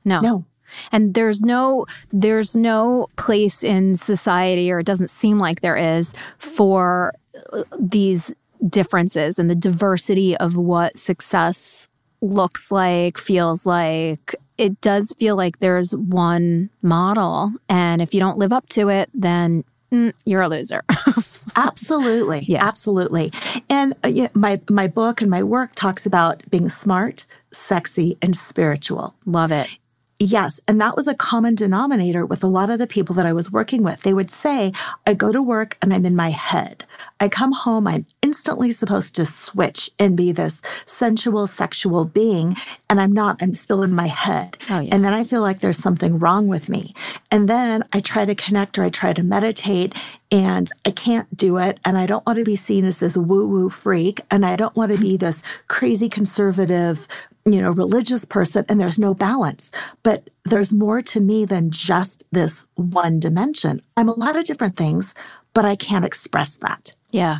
No. 0.05 0.21
No. 0.21 0.45
And 0.91 1.15
there's 1.15 1.43
no 1.43 1.87
there's 2.13 2.57
no 2.57 3.07
place 3.17 3.63
in 3.63 3.97
society 3.97 4.71
or 4.71 4.81
it 4.81 4.87
doesn't 4.87 5.11
seem 5.11 5.39
like 5.39 5.61
there 5.61 5.77
is 5.77 6.13
for 6.39 7.15
uh, 7.53 7.63
these 7.79 8.35
differences 8.69 9.39
and 9.39 9.49
the 9.49 9.55
diversity 9.55 10.37
of 10.37 10.57
what 10.57 10.99
success 10.99 11.89
looks 12.21 12.73
like, 12.73 13.19
feels 13.19 13.67
like, 13.67 14.35
it 14.59 14.81
does 14.81 15.13
feel 15.19 15.37
like 15.37 15.59
there's 15.59 15.95
one 15.95 16.71
model. 16.83 17.53
And 17.69 18.01
if 18.01 18.15
you 18.15 18.21
don't 18.21 18.39
live 18.39 18.53
up 18.53 18.67
to 18.71 18.89
it, 18.89 19.11
then 19.13 19.65
mm, 19.93 20.13
you're 20.25 20.43
a 20.43 20.49
loser. 20.49 20.83
absolutely. 21.57 22.41
Yeah. 22.47 22.65
Absolutely. 22.65 23.33
And 23.69 23.95
uh, 24.05 24.09
yeah, 24.09 24.29
my, 24.35 24.61
my 24.71 24.87
book 24.87 25.21
and 25.21 25.31
my 25.31 25.43
work 25.43 25.75
talks 25.75 26.07
about 26.07 26.43
being 26.51 26.69
smart, 26.69 27.27
sexy, 27.53 28.17
and 28.23 28.37
spiritual. 28.37 29.15
Love 29.25 29.53
it. 29.53 29.79
Yes. 30.19 30.61
And 30.67 30.81
that 30.81 30.97
was 30.97 31.07
a 31.07 31.15
common 31.15 31.55
denominator 31.55 32.25
with 32.25 32.43
a 32.43 32.47
lot 32.47 32.71
of 32.71 32.79
the 32.79 32.87
people 32.87 33.15
that 33.17 33.27
I 33.27 33.35
was 33.35 33.53
working 33.53 33.83
with. 33.83 34.03
They 34.03 34.15
would 34.15 34.31
say, 34.31 34.73
I 35.07 35.13
go 35.13 35.31
to 35.31 35.43
work 35.43 35.77
and 35.83 35.93
I'm 35.93 36.07
in 36.07 36.17
my 36.17 36.31
head. 36.31 36.85
I 37.21 37.29
come 37.29 37.53
home, 37.53 37.87
I'm 37.87 38.07
instantly 38.23 38.73
supposed 38.73 39.15
to 39.17 39.27
switch 39.27 39.91
and 39.99 40.17
be 40.17 40.33
this 40.33 40.63
sensual, 40.87 41.47
sexual 41.47 42.07
being. 42.07 42.57
And 42.89 42.99
I'm 42.99 43.13
not, 43.13 43.43
I'm 43.43 43.53
still 43.53 43.83
in 43.83 43.95
my 43.95 44.07
head. 44.07 44.57
Oh, 44.71 44.81
yeah. 44.81 44.95
And 44.95 45.05
then 45.05 45.13
I 45.13 45.23
feel 45.23 45.43
like 45.43 45.61
there's 45.61 45.79
something 45.79 46.19
wrong 46.19 46.49
with 46.49 46.71
me. 46.71 46.95
And 47.31 47.47
then 47.47 47.85
I 47.93 48.01
try 48.01 48.25
to 48.25 48.35
connect 48.35 48.79
or 48.79 48.85
I 48.85 48.89
try 48.89 49.13
to 49.13 49.23
meditate 49.23 49.95
and 50.31 50.71
I 50.87 50.93
can't 50.93 51.35
do 51.37 51.59
it. 51.59 51.79
And 51.85 51.99
I 51.99 52.07
don't 52.07 52.25
want 52.27 52.39
to 52.39 52.45
be 52.45 52.57
seen 52.57 52.87
as 52.87 52.99
this 52.99 53.19
woo 53.19 53.47
woo 53.47 53.69
freak. 53.69 54.23
And 54.31 54.47
I 54.47 54.57
don't 54.57 54.77
want 54.77 54.93
to 54.93 54.99
be 54.99 55.19
this 55.19 55.43
crazy 55.69 56.09
conservative 56.09 57.07
you 57.47 57.63
know, 57.63 57.71
religious 57.71 58.25
person 58.25 58.65
and 58.69 58.81
there's 58.81 58.99
no 58.99 59.15
balance. 59.15 59.71
But 60.03 60.31
there's 60.45 60.73
more 60.73 61.01
to 61.03 61.21
me 61.21 61.45
than 61.45 61.71
just 61.71 62.25
this 62.33 62.67
one 62.75 63.21
dimension. 63.21 63.81
I'm 63.97 64.09
a 64.09 64.15
lot 64.15 64.37
of 64.37 64.45
different 64.45 64.77
things, 64.77 65.15
but 65.55 65.65
I 65.65 65.77
can't 65.77 66.05
express 66.05 66.57
that. 66.57 66.95
Yeah. 67.11 67.39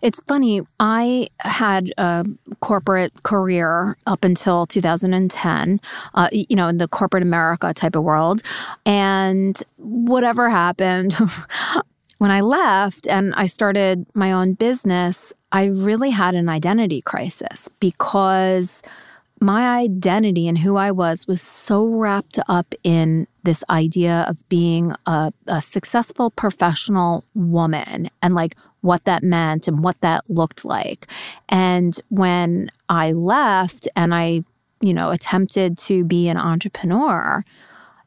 It's 0.00 0.20
funny. 0.26 0.62
I 0.80 1.28
had 1.38 1.92
a 1.96 2.24
corporate 2.60 3.22
career 3.22 3.96
up 4.06 4.24
until 4.24 4.66
2010, 4.66 5.80
uh, 6.14 6.28
you 6.32 6.56
know, 6.56 6.66
in 6.66 6.78
the 6.78 6.88
corporate 6.88 7.22
America 7.22 7.72
type 7.72 7.94
of 7.94 8.02
world. 8.02 8.42
And 8.84 9.60
whatever 9.76 10.50
happened, 10.50 11.14
when 12.18 12.32
I 12.32 12.40
left 12.40 13.06
and 13.06 13.32
I 13.36 13.46
started 13.46 14.06
my 14.14 14.32
own 14.32 14.54
business, 14.54 15.32
I 15.52 15.66
really 15.66 16.10
had 16.10 16.34
an 16.34 16.48
identity 16.48 17.00
crisis 17.00 17.68
because 17.78 18.82
my 19.42 19.68
identity 19.68 20.46
and 20.46 20.58
who 20.58 20.76
I 20.76 20.90
was 20.92 21.26
was 21.26 21.42
so 21.42 21.84
wrapped 21.84 22.38
up 22.48 22.74
in 22.84 23.26
this 23.42 23.64
idea 23.68 24.24
of 24.28 24.48
being 24.48 24.92
a, 25.04 25.32
a, 25.48 25.60
successful 25.60 26.30
professional 26.30 27.24
woman 27.34 28.08
and 28.22 28.34
like 28.34 28.56
what 28.82 29.04
that 29.04 29.22
meant 29.24 29.66
and 29.66 29.82
what 29.82 30.00
that 30.00 30.28
looked 30.30 30.64
like. 30.64 31.08
And 31.48 32.00
when 32.08 32.70
I 32.88 33.12
left 33.12 33.88
and 33.96 34.14
I, 34.14 34.44
you 34.80 34.94
know, 34.94 35.10
attempted 35.10 35.76
to 35.78 36.04
be 36.04 36.28
an 36.28 36.36
entrepreneur, 36.36 37.44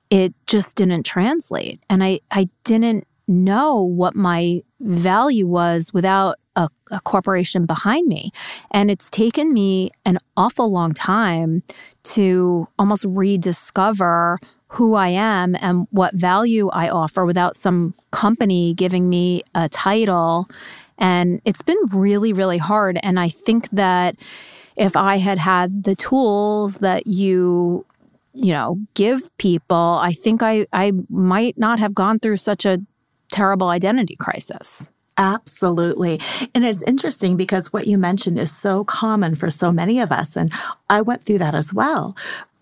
it 0.10 0.34
just 0.48 0.76
didn't 0.76 1.04
translate. 1.04 1.82
And 1.90 2.04
I, 2.04 2.22
I 2.32 2.50
didn't 2.64 3.08
know 3.28 3.82
what 3.82 4.16
my 4.16 4.62
value 4.80 5.48
was 5.48 5.94
without 5.94 6.38
a, 6.56 6.70
a, 6.92 7.00
corporation 7.02 7.66
behind 7.66 8.08
me. 8.08 8.32
And 8.72 8.90
it's 8.90 9.10
taken 9.10 9.54
me 9.54 9.92
an 10.06 10.18
awful 10.38 10.72
long 10.72 10.94
time 10.94 11.64
to 12.04 12.68
almost 12.80 13.06
rediscover 13.08 14.40
who 14.70 14.96
I 14.96 15.10
am 15.10 15.56
and 15.60 15.88
what 15.92 16.16
value 16.16 16.70
I 16.70 16.90
offer 16.90 17.26
without 17.26 17.56
some 17.56 17.94
company 18.12 18.74
giving 18.74 19.10
me 19.10 19.44
a 19.54 19.70
title. 19.70 20.50
And 20.98 21.42
it's 21.46 21.62
been 21.62 21.78
really, 21.92 22.34
really 22.34 22.58
hard. 22.58 23.00
And 23.04 23.20
I 23.20 23.30
think 23.30 23.70
that 23.72 24.16
if 24.76 24.96
I 24.96 25.18
had 25.18 25.38
had 25.38 25.84
the 25.84 25.96
tools 25.96 26.78
that 26.78 27.08
you 27.08 27.86
you 28.38 28.52
know 28.52 28.78
give 28.96 29.36
people 29.38 29.98
i 30.02 30.12
think 30.12 30.44
i 30.44 30.68
i 30.74 30.92
might 31.10 31.58
not 31.58 31.80
have 31.80 31.96
gone 31.96 32.20
through 32.20 32.36
such 32.36 32.66
a 32.66 32.80
terrible 33.32 33.70
identity 33.70 34.16
crisis 34.18 34.92
Absolutely. 35.18 36.20
And 36.54 36.66
it's 36.66 36.82
interesting 36.84 37.38
because 37.38 37.72
what 37.72 37.88
you 37.88 37.98
mentioned 37.98 38.38
is 38.38 38.52
so 38.52 38.84
common 38.84 39.36
for 39.36 39.50
so 39.50 39.72
many 39.72 40.00
of 40.00 40.12
us. 40.12 40.36
And 40.36 40.52
I 40.90 41.02
went 41.02 41.24
through 41.24 41.38
that 41.40 41.56
as 41.56 41.74
well. 41.74 42.16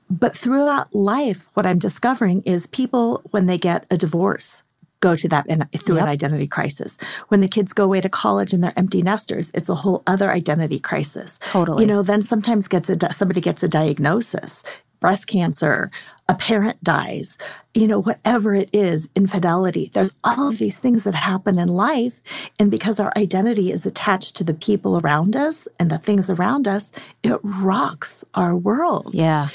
But 0.10 0.38
throughout 0.38 0.94
life, 0.94 1.48
what 1.56 1.66
I'm 1.66 1.80
discovering 1.80 2.44
is 2.44 2.68
people, 2.68 3.22
when 3.32 3.48
they 3.48 3.58
get 3.58 3.88
a 3.90 3.98
divorce, 3.98 4.62
go 5.00 5.16
to 5.16 5.28
that 5.28 5.46
in, 5.48 5.68
through 5.76 5.96
yep. 5.96 6.04
an 6.04 6.10
identity 6.10 6.48
crisis. 6.48 6.98
When 7.28 7.42
the 7.42 7.48
kids 7.48 7.74
go 7.74 7.84
away 7.84 8.00
to 8.02 8.10
college 8.10 8.54
and 8.54 8.64
they're 8.64 8.78
empty 8.78 9.02
nesters, 9.02 9.52
it's 9.54 9.68
a 9.68 9.76
whole 9.76 10.02
other 10.08 10.32
identity 10.32 10.80
crisis. 10.80 11.40
Totally. 11.46 11.84
You 11.84 11.88
know, 11.88 12.04
then 12.04 12.22
sometimes 12.22 12.70
gets 12.70 12.90
a 12.90 13.12
somebody 13.12 13.42
gets 13.42 13.64
a 13.64 13.68
diagnosis 13.68 14.64
breast 15.04 15.28
cancer, 15.28 15.92
a 16.30 16.34
parent 16.34 16.82
dies, 16.82 17.38
you 17.74 17.90
know, 17.90 18.00
whatever 18.00 18.56
it 18.56 18.70
is, 18.72 19.10
infidelity. 19.16 19.92
There's 19.92 20.16
all 20.24 20.48
of 20.48 20.60
these 20.60 20.80
things 20.80 21.04
that 21.04 21.14
happen 21.14 21.60
in 21.60 21.68
life. 21.68 22.22
And 22.58 22.72
because 22.72 23.02
our 23.02 23.12
identity 23.18 23.70
is 23.70 23.86
attached 23.86 24.38
to 24.38 24.46
the 24.46 24.54
people 24.54 24.98
around 25.02 25.36
us 25.36 25.68
and 25.78 25.92
the 25.92 25.98
things 25.98 26.30
around 26.30 26.70
us, 26.70 26.90
it 27.22 27.38
rocks 27.44 28.24
our 28.34 28.56
world. 28.56 29.10
Yeah. 29.14 29.50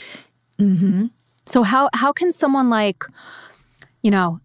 Mm-hmm. 0.58 1.06
So 1.46 1.62
how 1.62 1.88
how 1.94 2.12
can 2.12 2.30
someone 2.30 2.68
like, 2.68 3.04
you 4.02 4.10
know, 4.10 4.38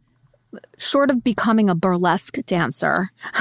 short 0.78 1.10
of 1.10 1.24
becoming 1.24 1.70
a 1.70 1.76
burlesque 1.76 2.38
dancer. 2.46 3.10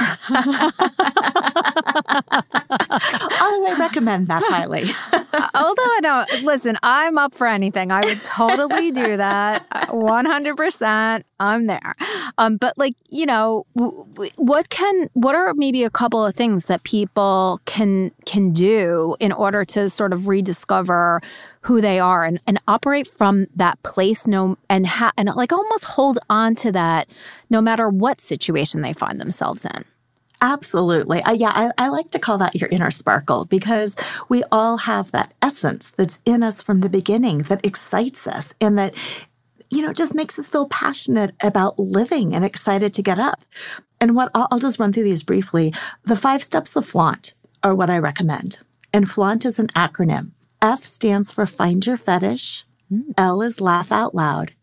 I 3.43 3.59
would 3.61 3.79
recommend 3.79 4.27
that 4.27 4.43
highly. 4.45 4.83
Although 5.53 5.83
I 5.83 5.99
don't 6.01 6.43
listen, 6.43 6.77
I'm 6.83 7.17
up 7.17 7.33
for 7.33 7.47
anything. 7.47 7.91
I 7.91 8.01
would 8.01 8.21
totally 8.21 8.91
do 8.91 9.17
that. 9.17 9.69
100%. 9.69 11.23
I'm 11.39 11.67
there. 11.67 11.93
Um, 12.37 12.57
but 12.57 12.77
like, 12.77 12.95
you 13.09 13.25
know, 13.25 13.65
what 13.73 14.69
can 14.69 15.09
what 15.13 15.35
are 15.35 15.53
maybe 15.53 15.83
a 15.83 15.89
couple 15.89 16.25
of 16.25 16.35
things 16.35 16.65
that 16.65 16.83
people 16.83 17.59
can 17.65 18.11
can 18.25 18.51
do 18.53 19.15
in 19.19 19.31
order 19.31 19.65
to 19.65 19.89
sort 19.89 20.13
of 20.13 20.27
rediscover 20.27 21.21
who 21.63 21.81
they 21.81 21.99
are 21.99 22.23
and, 22.23 22.39
and 22.45 22.59
operate 22.67 23.07
from 23.07 23.47
that 23.55 23.81
place 23.83 24.27
no 24.27 24.57
and 24.69 24.85
ha- 24.87 25.13
and 25.17 25.29
like 25.35 25.51
almost 25.51 25.85
hold 25.85 26.19
on 26.29 26.55
to 26.55 26.71
that 26.71 27.09
no 27.49 27.61
matter 27.61 27.89
what 27.89 28.21
situation 28.21 28.81
they 28.81 28.93
find 28.93 29.19
themselves 29.19 29.65
in. 29.65 29.85
Absolutely. 30.41 31.23
Uh, 31.23 31.31
yeah, 31.31 31.53
I, 31.55 31.85
I, 31.85 31.87
like 31.87 32.11
to 32.11 32.19
call 32.19 32.37
that 32.39 32.55
your 32.55 32.67
inner 32.69 32.91
sparkle 32.91 33.45
because 33.45 33.95
we 34.27 34.43
all 34.51 34.75
have 34.75 35.09
that 35.11 35.31
essence 35.41 35.91
that's 35.91 36.19
in 36.25 36.43
us 36.43 36.61
from 36.61 36.81
the 36.81 36.89
beginning 36.89 37.43
that 37.43 37.65
excites 37.65 38.27
us 38.27 38.53
and 38.59 38.77
that, 38.77 38.93
you 39.69 39.81
know, 39.81 39.93
just 39.93 40.13
makes 40.13 40.37
us 40.37 40.49
feel 40.49 40.67
passionate 40.67 41.33
about 41.41 41.79
living 41.79 42.35
and 42.35 42.43
excited 42.43 42.93
to 42.95 43.01
get 43.01 43.19
up. 43.19 43.45
And 44.01 44.17
what 44.17 44.31
I'll, 44.35 44.49
I'll 44.51 44.59
just 44.59 44.79
run 44.79 44.91
through 44.91 45.05
these 45.05 45.23
briefly. 45.23 45.73
The 46.03 46.17
five 46.17 46.43
steps 46.43 46.75
of 46.75 46.85
flaunt 46.85 47.35
are 47.63 47.73
what 47.73 47.89
I 47.89 47.97
recommend. 47.97 48.59
And 48.91 49.09
flaunt 49.09 49.45
is 49.45 49.59
an 49.59 49.67
acronym. 49.67 50.31
F 50.63 50.85
stands 50.85 51.29
for 51.29 51.45
find 51.45 51.85
your 51.85 51.97
fetish. 51.97 52.65
Mm. 52.89 53.13
L 53.17 53.41
is 53.41 53.59
laugh 53.59 53.91
out 53.91 54.15
loud. 54.15 54.53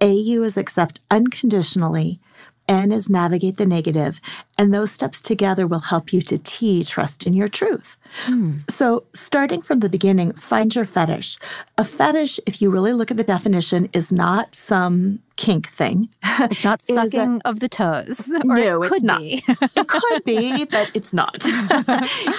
AU 0.00 0.40
is 0.44 0.56
accept 0.56 1.00
unconditionally. 1.10 2.20
N 2.68 2.92
is 2.92 3.10
navigate 3.10 3.56
the 3.56 3.66
negative, 3.66 4.20
and 4.56 4.72
those 4.72 4.92
steps 4.92 5.20
together 5.20 5.66
will 5.66 5.80
help 5.80 6.12
you 6.12 6.22
to 6.22 6.38
T, 6.38 6.84
trust 6.84 7.26
in 7.26 7.34
your 7.34 7.48
truth. 7.48 7.96
Hmm. 8.24 8.58
So, 8.68 9.04
starting 9.14 9.62
from 9.62 9.80
the 9.80 9.88
beginning, 9.88 10.32
find 10.32 10.74
your 10.74 10.86
fetish. 10.86 11.38
A 11.76 11.84
fetish, 11.84 12.40
if 12.46 12.60
you 12.60 12.70
really 12.70 12.92
look 12.92 13.10
at 13.10 13.16
the 13.16 13.24
definition, 13.24 13.88
is 13.92 14.10
not 14.10 14.54
some 14.54 15.20
kink 15.36 15.68
thing. 15.68 16.08
It's 16.22 16.64
not 16.64 16.82
sucking 16.96 17.40
a, 17.44 17.48
of 17.48 17.60
the 17.60 17.68
toes. 17.68 18.28
no, 18.44 18.82
it 18.82 18.92
it's 18.92 19.02
not. 19.02 19.22
it 19.22 19.88
could 19.88 20.24
be, 20.24 20.64
but 20.64 20.90
it's 20.94 21.14
not. 21.14 21.36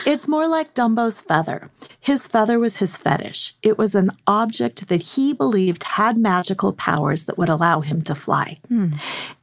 it's 0.05 0.27
more 0.27 0.47
like 0.47 0.73
Dumbo's 0.73 1.21
feather. 1.21 1.71
His 1.99 2.27
feather 2.27 2.59
was 2.59 2.77
his 2.77 2.97
fetish. 2.97 3.55
It 3.61 3.77
was 3.77 3.95
an 3.95 4.11
object 4.27 4.87
that 4.89 5.01
he 5.01 5.33
believed 5.33 5.83
had 5.83 6.17
magical 6.17 6.73
powers 6.73 7.23
that 7.23 7.37
would 7.37 7.49
allow 7.49 7.81
him 7.81 8.01
to 8.03 8.15
fly. 8.15 8.57
Hmm. 8.67 8.91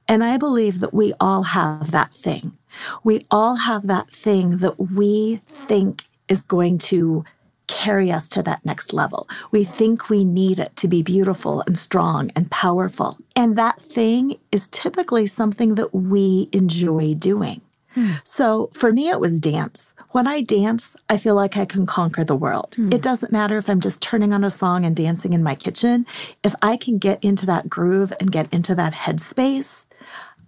And 0.09 0.23
I 0.23 0.37
believe 0.37 0.81
that 0.81 0.95
we 0.95 1.13
all 1.19 1.43
have 1.43 1.91
that 1.91 2.15
thing. 2.15 2.57
We 3.03 3.25
all 3.31 3.57
have 3.57 3.87
that 3.87 4.11
thing 4.11 4.59
that 4.59 4.79
we 4.79 5.41
think 5.47 6.06
is 6.29 6.43
going 6.43 6.79
to 6.79 7.25
carry 7.67 8.13
us 8.13 8.29
to 8.31 8.43
that 8.43 8.65
next 8.65 8.93
level. 8.93 9.29
We 9.51 9.65
think 9.65 10.09
we 10.09 10.25
need 10.25 10.61
it 10.61 10.77
to 10.77 10.89
be 10.89 11.03
beautiful 11.03 11.63
and 11.67 11.77
strong 11.77 12.31
and 12.37 12.51
powerful. 12.51 13.19
And 13.35 13.57
that 13.59 13.81
thing 13.81 14.39
is 14.53 14.69
typically 14.69 15.27
something 15.27 15.75
that 15.75 15.95
we 15.95 16.49
enjoy 16.53 17.15
doing. 17.15 17.61
Hmm. 17.95 18.13
So 18.25 18.71
for 18.73 18.93
me, 18.93 19.09
it 19.09 19.21
was 19.21 19.41
dance. 19.41 19.95
When 20.11 20.27
I 20.27 20.43
dance, 20.43 20.95
I 21.09 21.17
feel 21.17 21.35
like 21.35 21.57
I 21.57 21.65
can 21.65 21.87
conquer 21.87 22.25
the 22.25 22.37
world. 22.37 22.75
Hmm. 22.77 22.93
It 22.93 23.03
doesn't 23.03 23.33
matter 23.33 23.59
if 23.59 23.69
I'm 23.69 23.81
just 23.81 24.01
turning 24.01 24.33
on 24.33 24.45
a 24.45 24.51
song 24.51 24.85
and 24.85 24.95
dancing 24.95 25.33
in 25.33 25.43
my 25.43 25.55
kitchen. 25.55 26.07
If 26.45 26.55
I 26.63 26.77
can 26.77 26.99
get 26.99 27.23
into 27.25 27.47
that 27.47 27.69
groove 27.69 28.13
and 28.21 28.31
get 28.31 28.53
into 28.53 28.75
that 28.75 28.93
headspace, 28.93 29.87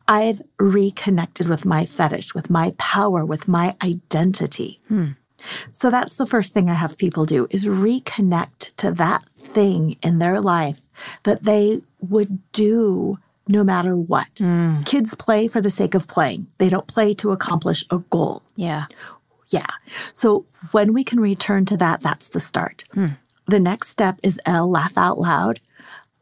I've 0.07 0.41
reconnected 0.59 1.49
with 1.49 1.67
my 1.67 1.85
fetish, 1.85 2.35
with 2.35 2.49
my 2.49 2.75
power, 2.79 3.25
with 3.25 3.47
my 3.49 3.77
identity. 3.83 4.81
Hmm. 4.89 5.13
So 5.73 5.91
that's 5.91 6.15
the 6.15 6.27
first 6.27 6.53
thing 6.53 6.69
I 6.69 6.75
have 6.75 6.99
people 6.99 7.25
do 7.25 7.47
is 7.51 7.65
reconnect 7.65 8.75
to 8.77 8.93
that 8.93 9.25
thing 9.25 9.97
in 10.03 10.19
their 10.19 10.41
life 10.41 10.83
that 11.23 11.45
they 11.45 11.81
would 12.01 12.39
do 12.53 13.19
no 13.49 13.65
matter 13.65 13.97
what. 13.97 14.33
Mm. 14.37 14.85
Kids 14.85 15.15
play 15.15 15.49
for 15.49 15.61
the 15.61 15.71
sake 15.71 15.95
of 15.95 16.07
playing. 16.07 16.47
They 16.59 16.69
don't 16.69 16.87
play 16.87 17.15
to 17.15 17.33
accomplish 17.33 17.85
a 17.91 17.99
goal. 17.99 18.43
Yeah. 18.57 18.87
Yeah. 19.49 19.67
So 20.13 20.45
when 20.73 20.93
we 20.93 21.03
can 21.03 21.19
return 21.19 21.65
to 21.67 21.77
that, 21.79 22.03
that's 22.03 22.29
the 22.29 22.41
start. 22.41 22.85
Mm. 22.95 23.17
The 23.47 23.61
next 23.61 23.89
step 23.89 24.21
is 24.23 24.39
L, 24.45 24.71
laugh 24.71 24.99
out 24.99 25.19
loud. 25.19 25.61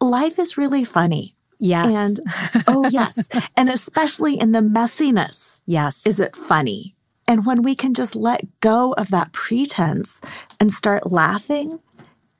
Life 0.00 0.38
is 0.38 0.56
really 0.56 0.84
funny. 0.84 1.34
Yes. 1.58 1.86
And 1.86 2.64
oh, 2.68 2.88
yes. 2.88 3.28
and 3.56 3.68
especially 3.68 4.38
in 4.38 4.52
the 4.52 4.60
messiness. 4.60 5.60
Yes. 5.66 6.06
Is 6.06 6.20
it 6.20 6.36
funny? 6.36 6.95
And 7.28 7.44
when 7.44 7.62
we 7.62 7.74
can 7.74 7.94
just 7.94 8.14
let 8.14 8.44
go 8.60 8.92
of 8.92 9.10
that 9.10 9.32
pretense 9.32 10.20
and 10.60 10.72
start 10.72 11.10
laughing, 11.10 11.80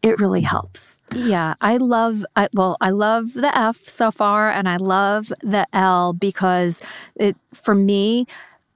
it 0.03 0.21
really 0.21 0.43
helps. 0.43 0.99
Yeah, 1.13 1.55
I 1.61 1.79
love 1.79 2.25
I, 2.37 2.49
well, 2.55 2.77
I 2.81 2.91
love 2.91 3.33
the 3.35 3.57
F 3.57 3.77
so 3.77 4.11
far 4.11 4.51
and 4.51 4.69
I 4.69 4.77
love 4.77 5.33
the 5.43 5.67
L 5.73 6.13
because 6.13 6.81
it 7.17 7.37
for 7.53 7.75
me 7.75 8.27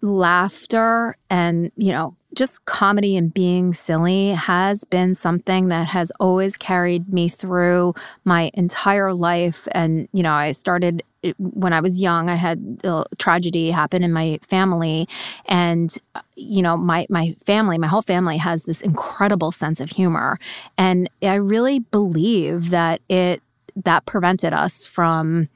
laughter 0.02 1.16
and, 1.28 1.70
you 1.76 1.92
know, 1.92 2.16
just 2.34 2.64
comedy 2.64 3.16
and 3.16 3.34
being 3.34 3.74
silly 3.74 4.30
has 4.30 4.84
been 4.84 5.14
something 5.14 5.68
that 5.68 5.88
has 5.88 6.12
always 6.20 6.56
carried 6.56 7.12
me 7.12 7.28
through 7.28 7.94
my 8.24 8.50
entire 8.54 9.12
life. 9.12 9.66
And, 9.72 10.08
you 10.12 10.22
know, 10.22 10.32
I 10.32 10.52
started 10.52 11.02
when 11.38 11.72
I 11.72 11.80
was 11.80 12.00
young, 12.00 12.28
I 12.28 12.34
had 12.34 12.80
a 12.84 13.04
tragedy 13.18 13.70
happen 13.70 14.02
in 14.02 14.12
my 14.12 14.38
family. 14.48 15.08
And, 15.46 15.96
you 16.36 16.62
know, 16.62 16.76
my, 16.76 17.06
my 17.10 17.36
family, 17.44 17.78
my 17.78 17.86
whole 17.86 18.02
family 18.02 18.38
has 18.38 18.64
this 18.64 18.80
incredible 18.80 19.52
sense 19.52 19.80
of 19.80 19.90
humor. 19.90 20.38
And 20.78 21.10
I 21.22 21.34
really 21.34 21.80
believe 21.80 22.70
that 22.70 23.02
it, 23.08 23.42
that 23.76 24.06
prevented 24.06 24.52
us 24.52 24.86
from, 24.86 25.48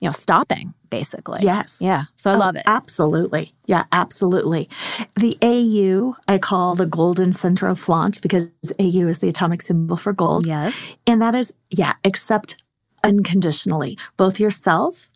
you 0.00 0.08
know, 0.08 0.12
stopping 0.12 0.74
basically. 0.92 1.40
Yes. 1.42 1.78
Yeah. 1.80 2.04
So 2.16 2.30
I 2.30 2.34
oh, 2.34 2.38
love 2.38 2.54
it. 2.54 2.64
Absolutely. 2.66 3.54
Yeah, 3.64 3.84
absolutely. 3.92 4.68
The 5.16 5.38
AU 5.42 6.16
I 6.28 6.36
call 6.36 6.74
the 6.74 6.84
golden 6.84 7.32
center 7.32 7.66
of 7.66 7.78
flaunt 7.78 8.20
because 8.20 8.48
AU 8.78 9.06
is 9.06 9.20
the 9.20 9.28
atomic 9.28 9.62
symbol 9.62 9.96
for 9.96 10.12
gold. 10.12 10.46
Yes. 10.46 10.74
And 11.06 11.22
that 11.22 11.34
is, 11.34 11.54
yeah, 11.70 11.94
accept 12.04 12.61
unconditionally, 13.02 13.98
both 14.16 14.40
yourself 14.40 15.10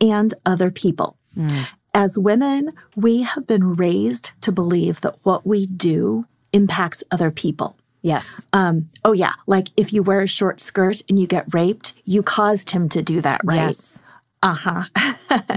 and 0.00 0.34
other 0.44 0.70
people. 0.70 1.16
Mm. 1.36 1.68
As 1.94 2.18
women, 2.18 2.70
we 2.96 3.22
have 3.22 3.46
been 3.46 3.76
raised 3.76 4.32
to 4.42 4.50
believe 4.50 5.00
that 5.02 5.16
what 5.22 5.46
we 5.46 5.66
do 5.66 6.26
impacts 6.52 7.04
other 7.10 7.30
people. 7.30 7.76
Yes. 8.02 8.48
Um, 8.52 8.90
oh, 9.04 9.12
yeah. 9.12 9.32
Like 9.46 9.68
if 9.76 9.92
you 9.92 10.02
wear 10.02 10.20
a 10.20 10.26
short 10.26 10.60
skirt 10.60 11.00
and 11.08 11.18
you 11.18 11.26
get 11.26 11.52
raped, 11.54 11.94
you 12.04 12.22
caused 12.22 12.70
him 12.70 12.88
to 12.90 13.00
do 13.00 13.20
that, 13.22 13.40
right? 13.44 13.68
Yes. 13.68 14.02
Uh 14.44 14.54
huh. 14.54 14.84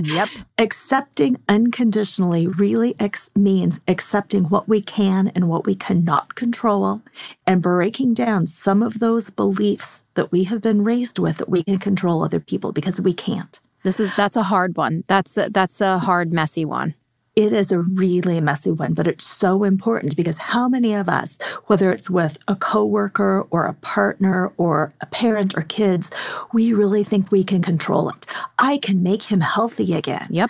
yep. 0.03 0.29
Accepting 0.59 1.39
unconditionally 1.49 2.47
really 2.47 2.95
ex- 3.01 3.31
means 3.35 3.81
accepting 3.89 4.45
what 4.45 4.69
we 4.69 4.81
can 4.81 5.29
and 5.35 5.49
what 5.49 5.65
we 5.67 5.75
cannot 5.75 6.35
control 6.35 7.03
and 7.47 7.61
breaking 7.61 8.15
down 8.15 8.47
some 8.47 8.83
of 8.83 8.99
those 8.99 9.29
beliefs 9.31 10.03
that 10.15 10.31
we 10.31 10.45
have 10.45 10.63
been 10.63 10.85
raised 10.85 11.19
with 11.19 11.37
that 11.39 11.49
we 11.49 11.63
can 11.63 11.79
control 11.79 12.23
other 12.23 12.39
people 12.39 12.71
because 12.73 13.01
we 13.01 13.13
can't. 13.13 13.59
This 13.83 13.99
is 13.99 14.15
that's 14.15 14.37
a 14.37 14.43
hard 14.43 14.77
one. 14.77 15.03
That's 15.07 15.37
a, 15.37 15.49
that's 15.51 15.81
a 15.81 15.99
hard 15.99 16.33
messy 16.33 16.65
one. 16.65 16.95
It 17.37 17.53
is 17.53 17.71
a 17.71 17.77
really 17.77 18.41
messy 18.41 18.71
one, 18.71 18.95
but 18.95 19.05
it's 19.05 19.23
so 19.23 19.63
important 19.63 20.15
because 20.15 20.39
how 20.39 20.67
many 20.67 20.95
of 20.95 21.07
us, 21.07 21.37
whether 21.67 21.91
it's 21.91 22.09
with 22.09 22.39
a 22.47 22.55
coworker 22.55 23.45
or 23.51 23.67
a 23.67 23.75
partner 23.75 24.51
or 24.57 24.91
a 25.01 25.05
parent 25.05 25.55
or 25.55 25.61
kids, 25.61 26.09
we 26.51 26.73
really 26.73 27.03
think 27.03 27.31
we 27.31 27.43
can 27.43 27.61
control 27.61 28.09
it. 28.09 28.25
I 28.57 28.79
can 28.79 29.03
make 29.03 29.21
him 29.21 29.41
healthy 29.41 29.93
again. 29.93 30.25
Yep. 30.31 30.49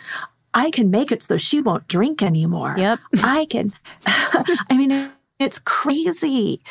I 0.53 0.71
can 0.71 0.89
make 0.89 1.11
it 1.11 1.21
so 1.21 1.35
she 1.35 1.59
won't 1.59 1.89
drink 1.89 2.23
anymore. 2.23 2.75
Yep. 2.77 2.99
I 3.21 3.47
can. 3.49 3.73
I 4.05 4.77
mean, 4.77 5.11
it's 5.39 5.59
crazy. 5.59 6.61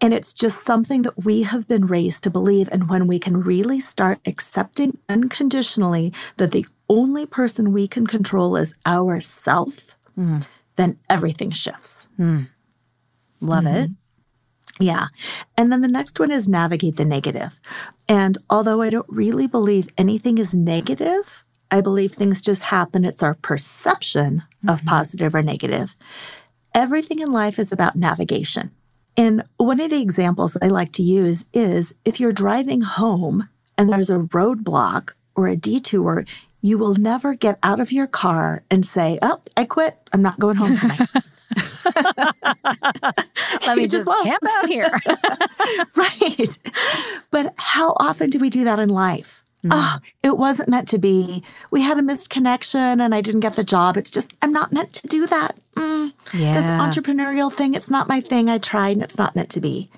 And 0.00 0.12
it's 0.12 0.32
just 0.32 0.66
something 0.66 1.02
that 1.02 1.24
we 1.24 1.42
have 1.42 1.68
been 1.68 1.86
raised 1.86 2.24
to 2.24 2.30
believe. 2.30 2.68
And 2.72 2.88
when 2.88 3.06
we 3.06 3.20
can 3.20 3.40
really 3.40 3.78
start 3.78 4.18
accepting 4.26 4.98
unconditionally 5.08 6.12
that 6.38 6.50
the 6.50 6.66
only 6.88 7.26
person 7.26 7.72
we 7.72 7.88
can 7.88 8.06
control 8.06 8.56
is 8.56 8.74
ourself, 8.86 9.96
mm. 10.18 10.46
then 10.76 10.98
everything 11.08 11.50
shifts. 11.50 12.06
Mm. 12.18 12.48
Love 13.40 13.64
mm-hmm. 13.64 13.76
it. 13.76 13.90
Yeah. 14.80 15.08
And 15.56 15.70
then 15.70 15.80
the 15.80 15.88
next 15.88 16.18
one 16.18 16.30
is 16.30 16.48
navigate 16.48 16.96
the 16.96 17.04
negative. 17.04 17.60
And 18.08 18.38
although 18.48 18.80
I 18.80 18.90
don't 18.90 19.06
really 19.08 19.46
believe 19.46 19.88
anything 19.96 20.38
is 20.38 20.54
negative, 20.54 21.44
I 21.70 21.80
believe 21.80 22.12
things 22.12 22.40
just 22.40 22.62
happen. 22.62 23.04
It's 23.04 23.22
our 23.22 23.34
perception 23.34 24.42
mm-hmm. 24.42 24.68
of 24.68 24.84
positive 24.84 25.34
or 25.34 25.42
negative. 25.42 25.96
Everything 26.74 27.20
in 27.20 27.32
life 27.32 27.58
is 27.58 27.70
about 27.70 27.96
navigation. 27.96 28.70
And 29.16 29.44
one 29.58 29.80
of 29.80 29.90
the 29.90 30.00
examples 30.00 30.56
I 30.62 30.68
like 30.68 30.92
to 30.92 31.02
use 31.02 31.44
is 31.52 31.94
if 32.04 32.18
you're 32.18 32.32
driving 32.32 32.80
home 32.80 33.48
and 33.76 33.90
there's 33.90 34.10
a 34.10 34.18
roadblock 34.18 35.10
or 35.34 35.48
a 35.48 35.56
detour, 35.56 36.24
you 36.62 36.78
will 36.78 36.94
never 36.94 37.34
get 37.34 37.58
out 37.62 37.80
of 37.80 37.92
your 37.92 38.06
car 38.06 38.62
and 38.70 38.86
say, 38.86 39.18
Oh, 39.20 39.40
I 39.56 39.64
quit. 39.64 39.98
I'm 40.12 40.22
not 40.22 40.38
going 40.38 40.56
home 40.56 40.74
tonight. 40.74 41.08
Let 43.66 43.76
me 43.76 43.86
just, 43.86 44.06
just 44.06 44.24
camp 44.24 44.42
out 44.50 44.66
here. 44.68 44.90
right. 45.96 46.58
But 47.30 47.52
how 47.56 47.94
often 47.98 48.30
do 48.30 48.38
we 48.38 48.48
do 48.48 48.64
that 48.64 48.78
in 48.78 48.88
life? 48.88 49.44
Mm. 49.64 49.70
Oh, 49.72 49.98
it 50.22 50.38
wasn't 50.38 50.68
meant 50.68 50.88
to 50.88 50.98
be. 50.98 51.42
We 51.70 51.82
had 51.82 51.98
a 51.98 52.02
missed 52.02 52.30
connection 52.30 53.00
and 53.00 53.14
I 53.14 53.20
didn't 53.20 53.40
get 53.40 53.54
the 53.54 53.64
job. 53.64 53.96
It's 53.96 54.10
just, 54.10 54.32
I'm 54.40 54.52
not 54.52 54.72
meant 54.72 54.92
to 54.94 55.06
do 55.06 55.26
that. 55.26 55.56
Mm. 55.76 56.12
Yeah. 56.32 56.54
This 56.54 56.66
entrepreneurial 56.66 57.52
thing, 57.52 57.74
it's 57.74 57.90
not 57.90 58.08
my 58.08 58.20
thing. 58.20 58.48
I 58.48 58.58
tried 58.58 58.92
and 58.96 59.02
it's 59.02 59.18
not 59.18 59.36
meant 59.36 59.50
to 59.50 59.60
be 59.60 59.90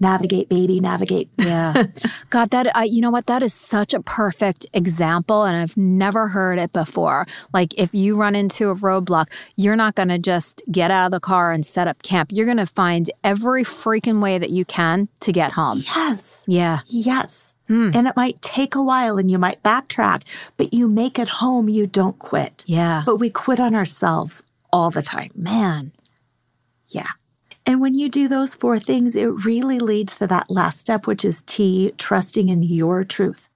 navigate 0.00 0.48
baby 0.48 0.80
navigate. 0.80 1.28
Yeah. 1.38 1.84
God 2.30 2.50
that 2.50 2.74
I, 2.76 2.84
you 2.84 3.00
know 3.00 3.10
what? 3.10 3.26
That 3.26 3.42
is 3.42 3.54
such 3.54 3.94
a 3.94 4.00
perfect 4.00 4.66
example 4.72 5.44
and 5.44 5.56
i've 5.56 5.76
never 5.76 6.28
heard 6.28 6.58
it 6.58 6.72
before. 6.72 7.26
Like 7.52 7.78
if 7.78 7.94
you 7.94 8.16
run 8.16 8.34
into 8.34 8.70
a 8.70 8.74
roadblock 8.74 9.26
you're 9.56 9.76
not 9.76 9.94
going 9.94 10.08
to 10.08 10.18
just 10.18 10.62
get 10.70 10.90
out 10.90 11.06
of 11.06 11.10
the 11.12 11.20
car 11.20 11.52
and 11.52 11.64
set 11.64 11.88
up 11.88 12.02
camp. 12.02 12.30
You're 12.32 12.46
going 12.46 12.58
to 12.58 12.66
find 12.66 13.10
every 13.24 13.64
freaking 13.64 14.22
way 14.22 14.38
that 14.38 14.50
you 14.50 14.64
can 14.64 15.08
to 15.20 15.32
get 15.32 15.52
home. 15.52 15.82
Yes. 15.84 16.44
Yeah. 16.46 16.80
Yes. 16.86 17.54
Hmm. 17.68 17.90
and 17.92 18.08
it 18.08 18.16
might 18.16 18.40
take 18.40 18.74
a 18.74 18.82
while 18.82 19.18
and 19.18 19.30
you 19.30 19.36
might 19.36 19.62
backtrack 19.62 20.22
but 20.56 20.72
you 20.72 20.88
make 20.88 21.18
it 21.18 21.28
home 21.28 21.68
you 21.68 21.86
don't 21.86 22.18
quit. 22.18 22.64
Yeah. 22.66 23.02
But 23.04 23.16
we 23.16 23.28
quit 23.28 23.60
on 23.60 23.74
ourselves 23.74 24.42
all 24.72 24.90
the 24.90 25.02
time. 25.02 25.30
Man. 25.34 25.92
Yeah 26.88 27.08
and 27.68 27.82
when 27.82 27.94
you 27.94 28.08
do 28.08 28.28
those 28.28 28.54
four 28.54 28.78
things, 28.78 29.14
it 29.14 29.26
really 29.44 29.78
leads 29.78 30.16
to 30.16 30.26
that 30.28 30.50
last 30.50 30.80
step, 30.80 31.06
which 31.06 31.22
is 31.22 31.42
T, 31.42 31.92
trusting 31.98 32.48
in 32.48 32.62
your 32.62 33.04
truth. 33.04 33.50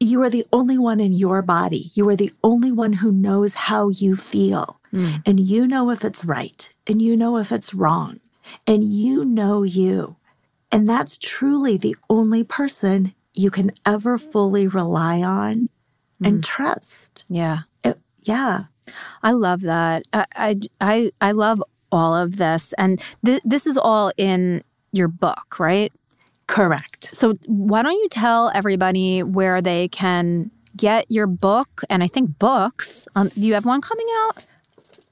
You 0.00 0.22
are 0.22 0.30
the 0.30 0.46
only 0.50 0.78
one 0.78 0.98
in 0.98 1.12
your 1.12 1.42
body. 1.42 1.90
You 1.92 2.08
are 2.08 2.16
the 2.16 2.32
only 2.42 2.72
one 2.72 2.94
who 2.94 3.12
knows 3.12 3.52
how 3.52 3.90
you 3.90 4.16
feel. 4.16 4.80
Mm. 4.94 5.22
And 5.26 5.40
you 5.40 5.66
know 5.66 5.90
if 5.90 6.06
it's 6.06 6.24
right 6.24 6.72
and 6.86 7.02
you 7.02 7.18
know 7.18 7.36
if 7.36 7.52
it's 7.52 7.74
wrong. 7.74 8.20
And 8.66 8.82
you 8.82 9.26
know 9.26 9.62
you. 9.62 10.16
And 10.72 10.88
that's 10.88 11.18
truly 11.18 11.76
the 11.76 11.96
only 12.08 12.44
person 12.44 13.12
you 13.34 13.50
can 13.50 13.72
ever 13.84 14.16
fully 14.16 14.66
rely 14.66 15.20
on 15.20 15.68
mm. 16.18 16.26
and 16.26 16.42
trust. 16.42 17.26
Yeah. 17.28 17.58
It, 17.84 18.00
yeah. 18.22 18.64
I 19.22 19.32
love 19.32 19.60
that. 19.62 20.04
I, 20.14 20.24
I, 20.34 20.60
I, 20.80 21.10
I 21.20 21.32
love 21.32 21.62
all 21.94 22.14
of 22.14 22.36
this. 22.36 22.74
And 22.78 23.02
th- 23.24 23.42
this 23.44 23.66
is 23.66 23.76
all 23.76 24.12
in 24.16 24.62
your 24.92 25.08
book, 25.08 25.58
right? 25.58 25.92
Correct. 26.46 27.14
So, 27.14 27.38
why 27.46 27.82
don't 27.82 27.92
you 27.92 28.08
tell 28.10 28.50
everybody 28.54 29.22
where 29.22 29.62
they 29.62 29.88
can 29.88 30.50
get 30.76 31.10
your 31.10 31.26
book? 31.26 31.82
And 31.88 32.02
I 32.02 32.06
think 32.06 32.38
books. 32.38 33.08
Um, 33.16 33.28
do 33.28 33.40
you 33.40 33.54
have 33.54 33.64
one 33.64 33.80
coming 33.80 34.06
out? 34.24 34.44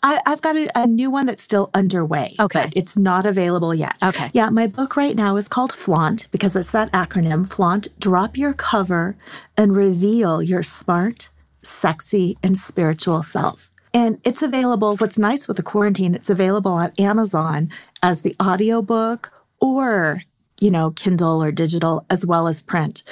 I, 0.03 0.21
have 0.27 0.42
got 0.42 0.57
a, 0.57 0.68
a, 0.75 0.87
new 0.87 1.11
one 1.11 1.27
that's 1.27 1.42
still 1.42 1.71
underway. 1.75 2.35
Okay. 2.40 2.71
it's 2.75 2.97
not 2.97 3.25
available 3.25 3.73
yet. 3.73 3.97
Okay. 4.03 4.31
Yeah, 4.33 4.51
my 4.51 4.66
book 4.66 4.97
right 4.97 5.14
now 5.14 5.37
is 5.37 5.47
called 5.47 5.73
Flaunt 5.73 6.27
because 6.33 6.57
it's 6.57 6.73
that 6.73 6.90
acronym 6.90 7.47
Flaunt, 7.49 7.88
drop 8.01 8.37
your 8.37 8.53
cover 8.53 9.16
and 9.57 9.77
reveal 9.77 10.42
your 10.42 10.64
smart, 10.64 11.31
sexy, 11.62 12.37
and 12.42 12.59
spiritual 12.59 13.23
self. 13.23 13.71
And 13.95 14.19
it's 14.25 14.43
available. 14.43 14.97
What's 14.97 15.19
nice 15.19 15.47
with 15.47 15.59
the 15.59 15.63
quarantine, 15.63 16.15
it's 16.15 16.31
available 16.31 16.73
on 16.73 16.93
Amazon 16.99 17.71
as 18.03 18.23
the 18.23 18.35
audiobook 18.43 19.31
or, 19.61 20.23
you 20.61 20.71
know, 20.71 20.93
Kindle 20.93 21.43
or 21.43 21.53
digital 21.53 22.07
as 22.09 22.25
well 22.25 22.49
as 22.49 22.63
print. 22.63 23.03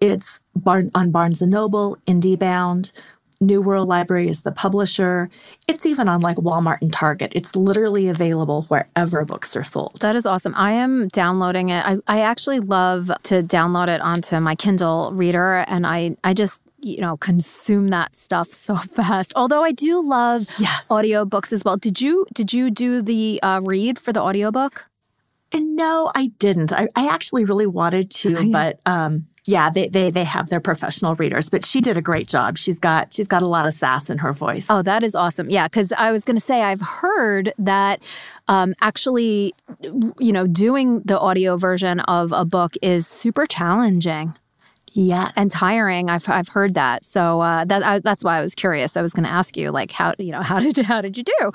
It's 0.00 0.40
on 0.66 1.10
Barnes 1.10 1.42
and 1.42 1.50
Noble, 1.50 1.98
IndieBound, 2.06 2.92
New 3.42 3.62
World 3.62 3.88
Library 3.88 4.28
is 4.28 4.42
the 4.42 4.52
publisher. 4.52 5.30
It's 5.66 5.86
even 5.86 6.08
on 6.08 6.20
like 6.20 6.36
Walmart 6.36 6.82
and 6.82 6.92
Target. 6.92 7.32
It's 7.34 7.56
literally 7.56 8.08
available 8.08 8.62
wherever 8.68 9.24
books 9.24 9.56
are 9.56 9.64
sold. 9.64 9.98
That 10.00 10.14
is 10.14 10.26
awesome. 10.26 10.54
I 10.56 10.72
am 10.72 11.08
downloading 11.08 11.70
it. 11.70 11.82
I, 11.86 11.96
I 12.06 12.20
actually 12.20 12.60
love 12.60 13.10
to 13.24 13.42
download 13.42 13.88
it 13.88 14.02
onto 14.02 14.38
my 14.40 14.54
Kindle 14.54 15.12
reader 15.12 15.64
and 15.68 15.86
I 15.86 16.16
I 16.22 16.34
just 16.34 16.60
you 16.82 17.00
know 17.00 17.16
consume 17.16 17.88
that 17.88 18.14
stuff 18.14 18.48
so 18.48 18.76
fast. 18.96 19.32
Although 19.36 19.62
i 19.62 19.72
do 19.72 20.02
love 20.06 20.46
yes. 20.58 20.88
audiobooks 20.88 21.52
as 21.52 21.64
well. 21.64 21.76
Did 21.76 22.00
you 22.00 22.26
did 22.34 22.52
you 22.52 22.70
do 22.70 23.02
the 23.02 23.40
uh, 23.42 23.60
read 23.62 23.98
for 23.98 24.12
the 24.12 24.20
audiobook? 24.20 24.86
And 25.52 25.76
no 25.76 26.10
i 26.14 26.28
didn't. 26.38 26.72
I, 26.72 26.88
I 26.94 27.08
actually 27.08 27.44
really 27.44 27.66
wanted 27.66 28.10
to 28.10 28.50
but 28.52 28.80
um 28.86 29.26
yeah 29.46 29.70
they, 29.70 29.88
they 29.88 30.10
they 30.10 30.24
have 30.24 30.48
their 30.48 30.60
professional 30.60 31.14
readers 31.16 31.48
but 31.48 31.64
she 31.64 31.80
did 31.80 31.96
a 31.96 32.02
great 32.02 32.28
job. 32.28 32.56
She's 32.56 32.78
got 32.78 33.12
she's 33.12 33.26
got 33.26 33.42
a 33.42 33.46
lot 33.46 33.66
of 33.66 33.74
sass 33.74 34.10
in 34.10 34.18
her 34.18 34.32
voice. 34.32 34.66
Oh 34.70 34.82
that 34.82 35.02
is 35.02 35.14
awesome. 35.14 35.50
Yeah 35.50 35.66
because 35.66 35.92
i 35.92 36.12
was 36.12 36.24
going 36.24 36.38
to 36.38 36.44
say 36.44 36.62
i've 36.62 36.80
heard 36.80 37.52
that 37.58 38.00
um, 38.48 38.74
actually 38.80 39.54
you 40.18 40.32
know 40.32 40.46
doing 40.46 41.00
the 41.00 41.18
audio 41.18 41.56
version 41.56 42.00
of 42.00 42.32
a 42.32 42.44
book 42.44 42.74
is 42.82 43.06
super 43.06 43.46
challenging 43.46 44.34
Yes. 44.92 45.32
And 45.36 45.50
tiring. 45.50 46.10
I've, 46.10 46.28
I've 46.28 46.48
heard 46.48 46.74
that. 46.74 47.04
So 47.04 47.40
uh, 47.40 47.64
that 47.64 47.82
I, 47.82 47.98
that's 48.00 48.24
why 48.24 48.38
I 48.38 48.42
was 48.42 48.54
curious. 48.54 48.96
I 48.96 49.02
was 49.02 49.12
going 49.12 49.24
to 49.24 49.30
ask 49.30 49.56
you, 49.56 49.70
like, 49.70 49.92
how 49.92 50.14
you 50.18 50.32
know 50.32 50.42
how 50.42 50.60
did 50.60 50.78
how 50.84 51.00
did 51.00 51.16
you 51.16 51.24
do? 51.24 51.34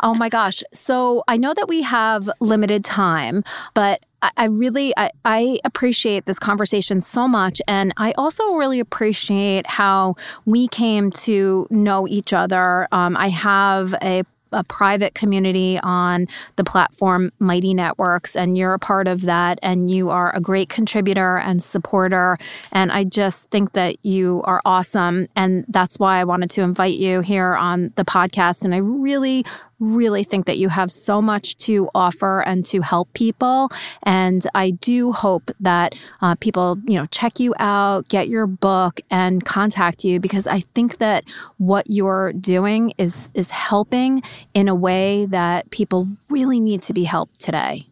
oh 0.00 0.14
my 0.16 0.28
gosh. 0.28 0.62
So 0.74 1.24
I 1.28 1.36
know 1.36 1.54
that 1.54 1.68
we 1.68 1.82
have 1.82 2.28
limited 2.40 2.84
time, 2.84 3.42
but 3.74 4.04
I, 4.22 4.30
I 4.36 4.44
really 4.46 4.92
I, 4.96 5.10
I 5.24 5.58
appreciate 5.64 6.26
this 6.26 6.38
conversation 6.38 7.00
so 7.00 7.26
much, 7.26 7.62
and 7.66 7.92
I 7.96 8.12
also 8.18 8.52
really 8.52 8.80
appreciate 8.80 9.66
how 9.66 10.16
we 10.44 10.68
came 10.68 11.10
to 11.12 11.66
know 11.70 12.06
each 12.06 12.32
other. 12.32 12.86
Um, 12.92 13.16
I 13.16 13.28
have 13.28 13.94
a 14.02 14.24
a 14.52 14.64
private 14.64 15.14
community 15.14 15.78
on 15.82 16.26
the 16.56 16.64
platform 16.64 17.32
Mighty 17.38 17.74
Networks, 17.74 18.36
and 18.36 18.56
you're 18.56 18.74
a 18.74 18.78
part 18.78 19.08
of 19.08 19.22
that, 19.22 19.58
and 19.62 19.90
you 19.90 20.10
are 20.10 20.34
a 20.34 20.40
great 20.40 20.68
contributor 20.68 21.36
and 21.38 21.62
supporter. 21.62 22.38
And 22.72 22.92
I 22.92 23.04
just 23.04 23.48
think 23.50 23.72
that 23.72 23.96
you 24.04 24.42
are 24.44 24.60
awesome. 24.64 25.28
And 25.36 25.64
that's 25.68 25.98
why 25.98 26.20
I 26.20 26.24
wanted 26.24 26.50
to 26.50 26.62
invite 26.62 26.96
you 26.96 27.20
here 27.20 27.54
on 27.54 27.92
the 27.96 28.04
podcast. 28.04 28.64
And 28.64 28.74
I 28.74 28.78
really, 28.78 29.44
really 29.78 30.24
think 30.24 30.46
that 30.46 30.58
you 30.58 30.68
have 30.68 30.90
so 30.90 31.20
much 31.20 31.56
to 31.58 31.88
offer 31.94 32.40
and 32.40 32.64
to 32.66 32.80
help 32.80 33.12
people. 33.12 33.70
And 34.02 34.46
I 34.54 34.70
do 34.70 35.12
hope 35.12 35.50
that 35.60 35.94
uh, 36.20 36.34
people, 36.36 36.78
you 36.86 36.98
know, 36.98 37.06
check 37.06 37.40
you 37.40 37.54
out, 37.58 38.08
get 38.08 38.28
your 38.28 38.46
book, 38.46 39.00
and 39.10 39.44
contact 39.44 40.04
you 40.04 40.20
because 40.20 40.46
I 40.46 40.60
think 40.60 40.98
that 40.98 41.24
what 41.58 41.86
you're 41.88 42.32
doing 42.32 42.92
is 42.98 43.28
is 43.34 43.50
helping 43.50 44.22
in 44.54 44.68
a 44.68 44.74
way 44.74 45.26
that 45.26 45.70
people 45.70 46.08
really 46.28 46.60
need 46.60 46.82
to 46.82 46.92
be 46.92 47.04
helped 47.04 47.40
today. 47.40 47.86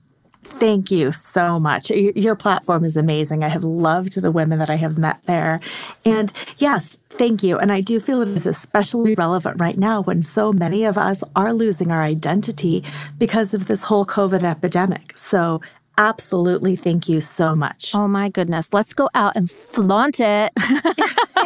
Thank 0.58 0.90
you 0.90 1.12
so 1.12 1.58
much. 1.58 1.90
Your 1.90 2.36
platform 2.36 2.84
is 2.84 2.96
amazing. 2.96 3.42
I 3.42 3.48
have 3.48 3.64
loved 3.64 4.20
the 4.20 4.30
women 4.30 4.58
that 4.60 4.70
I 4.70 4.76
have 4.76 4.98
met 4.98 5.20
there. 5.26 5.60
And 6.06 6.32
yes, 6.58 6.96
thank 7.10 7.42
you. 7.42 7.58
And 7.58 7.72
I 7.72 7.80
do 7.80 8.00
feel 8.00 8.22
it 8.22 8.28
is 8.28 8.46
especially 8.46 9.14
relevant 9.14 9.60
right 9.60 9.76
now 9.76 10.02
when 10.02 10.22
so 10.22 10.52
many 10.52 10.84
of 10.84 10.96
us 10.96 11.22
are 11.34 11.52
losing 11.52 11.90
our 11.90 12.02
identity 12.02 12.84
because 13.18 13.52
of 13.52 13.66
this 13.66 13.84
whole 13.84 14.06
COVID 14.06 14.42
epidemic. 14.42 15.18
So 15.18 15.60
Absolutely. 15.96 16.76
Thank 16.76 17.08
you 17.08 17.20
so 17.20 17.54
much. 17.54 17.94
Oh 17.94 18.08
my 18.08 18.28
goodness. 18.28 18.72
Let's 18.72 18.92
go 18.92 19.08
out 19.14 19.36
and 19.36 19.50
flaunt 19.50 20.18
it. 20.18 20.52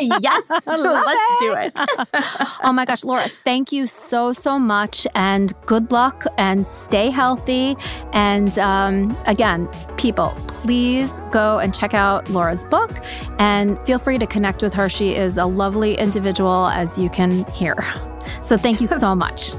yes. 0.01 0.49
Let's 0.67 0.67
it. 0.67 1.39
do 1.41 1.53
it. 1.53 1.79
oh 2.65 2.73
my 2.73 2.85
gosh, 2.85 3.05
Laura, 3.05 3.29
thank 3.45 3.73
you 3.73 3.87
so, 3.87 4.33
so 4.33 4.59
much. 4.59 5.07
And 5.15 5.53
good 5.67 5.93
luck 5.93 6.25
and 6.39 6.67
stay 6.67 7.11
healthy. 7.11 7.77
And 8.13 8.59
um, 8.59 9.17
again, 9.27 9.69
people, 9.97 10.35
please 10.47 11.21
go 11.31 11.59
and 11.59 11.75
check 11.75 11.93
out 11.93 12.29
Laura's 12.31 12.65
book 12.65 12.91
and 13.39 13.79
feel 13.87 13.99
free 13.99 14.19
to 14.19 14.27
connect 14.27 14.63
with 14.63 14.73
her. 14.75 14.89
She 14.89 15.15
is 15.15 15.37
a 15.37 15.45
lovely 15.45 15.95
individual, 15.99 16.69
as 16.69 16.99
you 16.99 17.11
can 17.11 17.45
hear. 17.53 17.77
So 18.43 18.57
thank 18.57 18.81
you 18.81 18.87
so 18.87 19.15
much. 19.15 19.53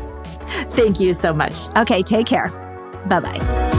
thank 0.71 0.99
you 0.99 1.13
so 1.13 1.34
much. 1.34 1.56
Okay, 1.75 2.02
take 2.02 2.25
care. 2.25 2.49
Bye 3.08 3.19
bye. 3.19 3.78